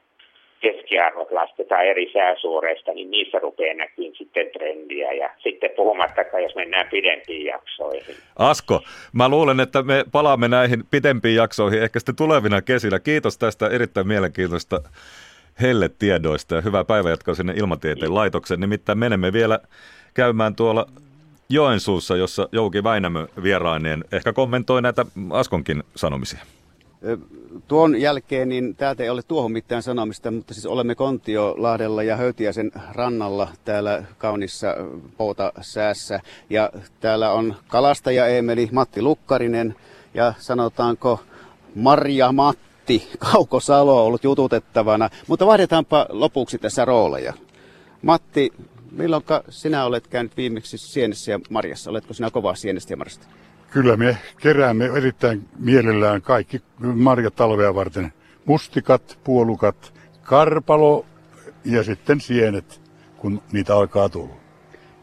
keskiarvot 0.61 1.31
lasketaan 1.31 1.85
eri 1.85 2.11
sääsuoreista, 2.13 2.93
niin 2.93 3.11
niissä 3.11 3.39
rupeaa 3.39 3.75
näkyyn 3.75 4.15
sitten 4.15 4.49
trendiä 4.53 5.11
ja 5.11 5.29
sitten 5.43 5.69
puhumattakaan, 5.75 6.43
jos 6.43 6.55
mennään 6.55 6.87
pidempiin 6.91 7.45
jaksoihin. 7.45 8.15
Asko, 8.35 8.81
mä 9.13 9.29
luulen, 9.29 9.59
että 9.59 9.83
me 9.83 10.03
palaamme 10.11 10.47
näihin 10.47 10.83
pidempiin 10.91 11.35
jaksoihin 11.35 11.83
ehkä 11.83 11.99
sitten 11.99 12.15
tulevina 12.15 12.61
kesinä. 12.61 12.99
Kiitos 12.99 13.37
tästä 13.37 13.67
erittäin 13.67 14.07
mielenkiintoista 14.07 14.81
helletiedoista 15.61 16.55
ja 16.55 16.61
hyvää 16.61 16.83
päivänjatkoa 16.83 17.35
sinne 17.35 17.53
Ilmatieteen 17.57 18.15
laitoksen. 18.15 18.59
Nimittäin 18.59 18.97
menemme 18.97 19.33
vielä 19.33 19.59
käymään 20.13 20.55
tuolla 20.55 20.85
Joensuussa, 21.51 22.15
jossa 22.15 22.49
Jouki 22.51 22.83
Väinämö 22.83 23.27
vieraineen 23.43 24.03
ehkä 24.11 24.33
kommentoi 24.33 24.81
näitä 24.81 25.05
Askonkin 25.29 25.83
sanomisia. 25.95 26.39
Tuon 27.67 28.01
jälkeen 28.01 28.49
niin 28.49 28.75
täältä 28.75 29.03
ei 29.03 29.09
ole 29.09 29.21
tuohon 29.27 29.51
mitään 29.51 29.83
sanomista, 29.83 30.31
mutta 30.31 30.53
siis 30.53 30.65
olemme 30.65 30.95
Kontiolahdella 30.95 32.03
ja 32.03 32.15
Höytiäisen 32.15 32.71
rannalla 32.91 33.47
täällä 33.65 34.03
kaunissa 34.17 34.67
pouta 35.17 35.51
säässä. 35.61 36.19
Ja 36.49 36.69
täällä 36.99 37.31
on 37.31 37.55
kalastaja 37.67 38.27
Emeli 38.27 38.69
Matti 38.71 39.01
Lukkarinen 39.01 39.75
ja 40.13 40.33
sanotaanko 40.37 41.19
Marja 41.75 42.31
Matti 42.31 43.07
Kauko 43.31 43.59
Salo 43.59 44.05
ollut 44.05 44.23
jututettavana. 44.23 45.09
Mutta 45.27 45.45
vaihdetaanpa 45.45 46.05
lopuksi 46.09 46.57
tässä 46.57 46.85
rooleja. 46.85 47.33
Matti, 48.01 48.53
milloin 48.91 49.23
sinä 49.49 49.85
olet 49.85 50.07
käynyt 50.07 50.37
viimeksi 50.37 50.77
Sienessä 50.77 51.31
ja 51.31 51.39
Marjassa? 51.49 51.89
Oletko 51.89 52.13
sinä 52.13 52.31
kovaa 52.31 52.55
Sienestä 52.55 52.93
ja 52.93 52.97
Marjasta? 52.97 53.27
Kyllä 53.69 53.97
me 53.97 54.17
keräämme 54.41 54.85
erittäin 54.85 55.49
mielellään 55.59 56.21
kaikki 56.21 56.61
marjat 56.79 57.35
talvea 57.35 57.75
varten. 57.75 58.13
Mustikat, 58.45 59.19
puolukat, 59.23 59.93
karpalo 60.23 61.05
ja 61.65 61.83
sitten 61.83 62.21
sienet, 62.21 62.81
kun 63.17 63.41
niitä 63.51 63.75
alkaa 63.75 64.09
tulla. 64.09 64.35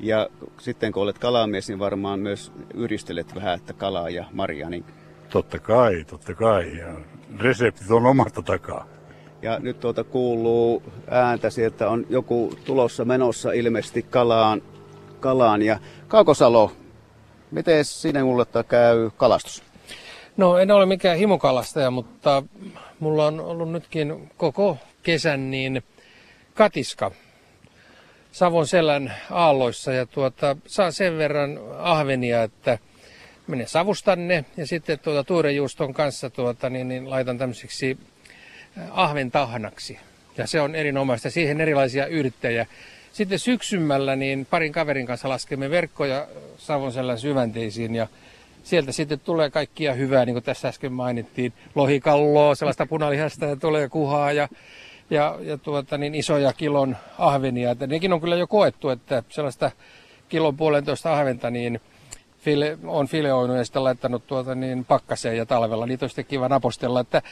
Ja 0.01 0.29
sitten 0.59 0.92
kun 0.92 1.03
olet 1.03 1.18
kalamies, 1.18 1.68
niin 1.68 1.79
varmaan 1.79 2.20
myös 2.20 2.53
yristelet 2.74 3.35
vähän, 3.35 3.55
että 3.55 3.72
kalaa 3.72 4.11
ja 4.11 4.24
marjaa. 4.33 4.70
Niin... 4.70 4.85
Totta 5.29 5.59
kai, 5.59 6.05
totta 6.05 6.35
kai. 6.35 6.77
Ja 6.77 6.87
reseptit 7.38 7.90
on 7.90 8.07
omasta 8.07 8.42
takaa. 8.42 8.87
Ja 9.42 9.59
nyt 9.59 9.81
tuota 9.81 10.05
kuuluu 10.05 10.83
ääntä 11.11 11.51
sieltä 11.51 11.88
on 11.88 12.07
joku 12.11 12.53
tulossa 12.64 13.05
menossa 13.05 13.53
ilmeisesti 13.53 14.03
kalaan. 14.03 14.62
kalaan. 15.20 15.62
Ja 15.62 15.79
Kaukosalo, 16.09 16.72
Miten 17.51 17.85
sinulle 17.85 18.46
käy 18.68 19.11
kalastus? 19.16 19.62
No 20.37 20.59
en 20.59 20.70
ole 20.70 20.87
mikään 20.87 21.18
himokalastaja, 21.18 21.90
mutta 21.90 22.42
mulla 23.01 23.27
on 23.27 23.40
ollut 23.40 23.72
nytkin 23.72 24.31
koko 24.37 24.79
kesän 25.03 25.51
niin 25.51 25.83
katiska 26.55 27.11
Savon 28.33 28.66
selän 28.66 29.14
aalloissa 29.31 29.92
ja 29.92 30.07
tuota, 30.07 30.57
saa 30.66 30.90
sen 30.90 31.18
verran 31.18 31.59
ahvenia, 31.79 32.42
että 32.42 32.79
menen 33.46 33.68
savustanne 33.68 34.44
ja 34.57 34.66
sitten 34.66 34.98
tuota 34.98 35.24
tuurejuuston 35.24 35.94
kanssa 35.94 36.31
tuota, 36.31 36.70
niin, 36.70 36.88
niin 36.88 37.11
laitan 37.11 37.38
tämmöiseksi 38.79 39.01
ahventahnaksi. 39.01 39.99
Ja 40.37 40.47
se 40.47 40.61
on 40.61 40.75
erinomaista. 40.75 41.31
Siihen 41.31 41.61
erilaisia 41.61 42.07
yrttejä. 42.07 42.67
Sitten 43.12 43.38
syksymällä 43.38 44.17
niin 44.17 44.47
parin 44.51 44.73
kaverin 44.73 45.07
kanssa 45.07 45.29
laskemme 45.29 45.71
verkkoja 45.71 46.27
Savonselän 46.59 47.19
syvänteisiin 47.19 47.95
ja 47.95 48.07
sieltä 48.62 48.93
sitten 48.93 49.21
tulee 49.21 49.51
kaikkia 49.51 49.95
hyvää, 49.95 50.25
niin 50.25 50.35
kuin 50.35 50.45
tässä 50.45 50.69
äsken 50.69 50.93
mainittiin. 50.93 51.53
Lohikalloa, 51.75 52.55
sellaista 52.55 52.87
punalihasta 52.87 53.47
ja 53.47 53.57
tulee 53.57 53.88
kuhaa 53.88 54.33
ja, 54.33 54.49
ja, 55.11 55.38
ja 55.41 55.59
tuota, 55.59 55.99
niin 55.99 56.14
isoja 56.14 56.53
kilon 56.53 56.97
ahvenia. 57.19 57.71
Että 57.71 57.87
nekin 57.87 58.12
on 58.12 58.21
kyllä 58.21 58.37
jo 58.37 58.47
koettu, 58.47 58.88
että 58.88 59.23
sellaista 59.29 59.71
kilon 60.29 60.57
puolentoista 60.57 61.12
ahventa 61.12 61.51
niin 61.51 61.81
file, 62.41 62.79
on 62.85 63.09
fileoinut 63.09 63.57
ja 63.57 63.64
sitten 63.64 63.85
laittanut 63.85 64.27
tuota, 64.27 64.55
niin 64.55 64.85
pakkaseen 64.85 65.37
ja 65.37 65.47
talvella. 65.47 65.87
Niitä 65.87 66.07
on 66.07 66.11
sitten 66.11 66.25
kiva 66.25 66.49
napostella. 66.49 67.01
Että 67.01 67.23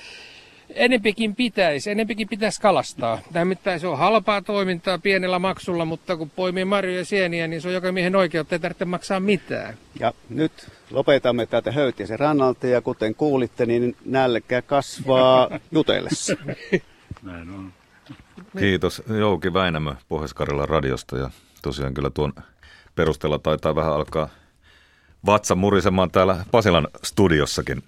enempikin 0.74 1.34
pitäisi, 1.34 1.90
enempikin 1.90 2.28
pitäisi 2.28 2.60
kalastaa. 2.60 3.18
Nimittäin 3.34 3.80
se 3.80 3.86
on 3.86 3.98
halpaa 3.98 4.42
toimintaa 4.42 4.98
pienellä 4.98 5.38
maksulla, 5.38 5.84
mutta 5.84 6.16
kun 6.16 6.30
poimii 6.30 6.64
marjoja 6.64 6.98
ja 6.98 7.04
sieniä, 7.04 7.46
niin 7.46 7.62
se 7.62 7.68
on 7.68 7.74
joka 7.74 7.92
miehen 7.92 8.16
oikeutta, 8.16 8.54
ei 8.54 8.58
tarvitse 8.58 8.84
maksaa 8.84 9.20
mitään. 9.20 9.74
Ja 10.00 10.12
nyt 10.28 10.52
lopetamme 10.90 11.46
täältä 11.46 11.72
Höytiäisen 11.72 12.18
rannalta 12.18 12.66
ja 12.66 12.80
kuten 12.80 13.14
kuulitte, 13.14 13.66
niin 13.66 13.96
nälkä 14.04 14.62
kasvaa 14.62 15.50
jutellessa. 15.70 16.36
Näin 17.22 17.50
on. 17.50 17.72
Kiitos 18.58 19.02
Jouki 19.18 19.52
Väinämö 19.52 19.94
pohjois 20.08 20.34
radiosta 20.64 21.18
ja 21.18 21.30
tosiaan 21.62 21.94
kyllä 21.94 22.10
tuon 22.10 22.32
perusteella 22.94 23.38
taitaa 23.38 23.74
vähän 23.74 23.92
alkaa 23.92 24.28
vatsa 25.26 25.54
murisemaan 25.54 26.10
täällä 26.10 26.44
Pasilan 26.50 26.88
studiossakin. 27.02 27.82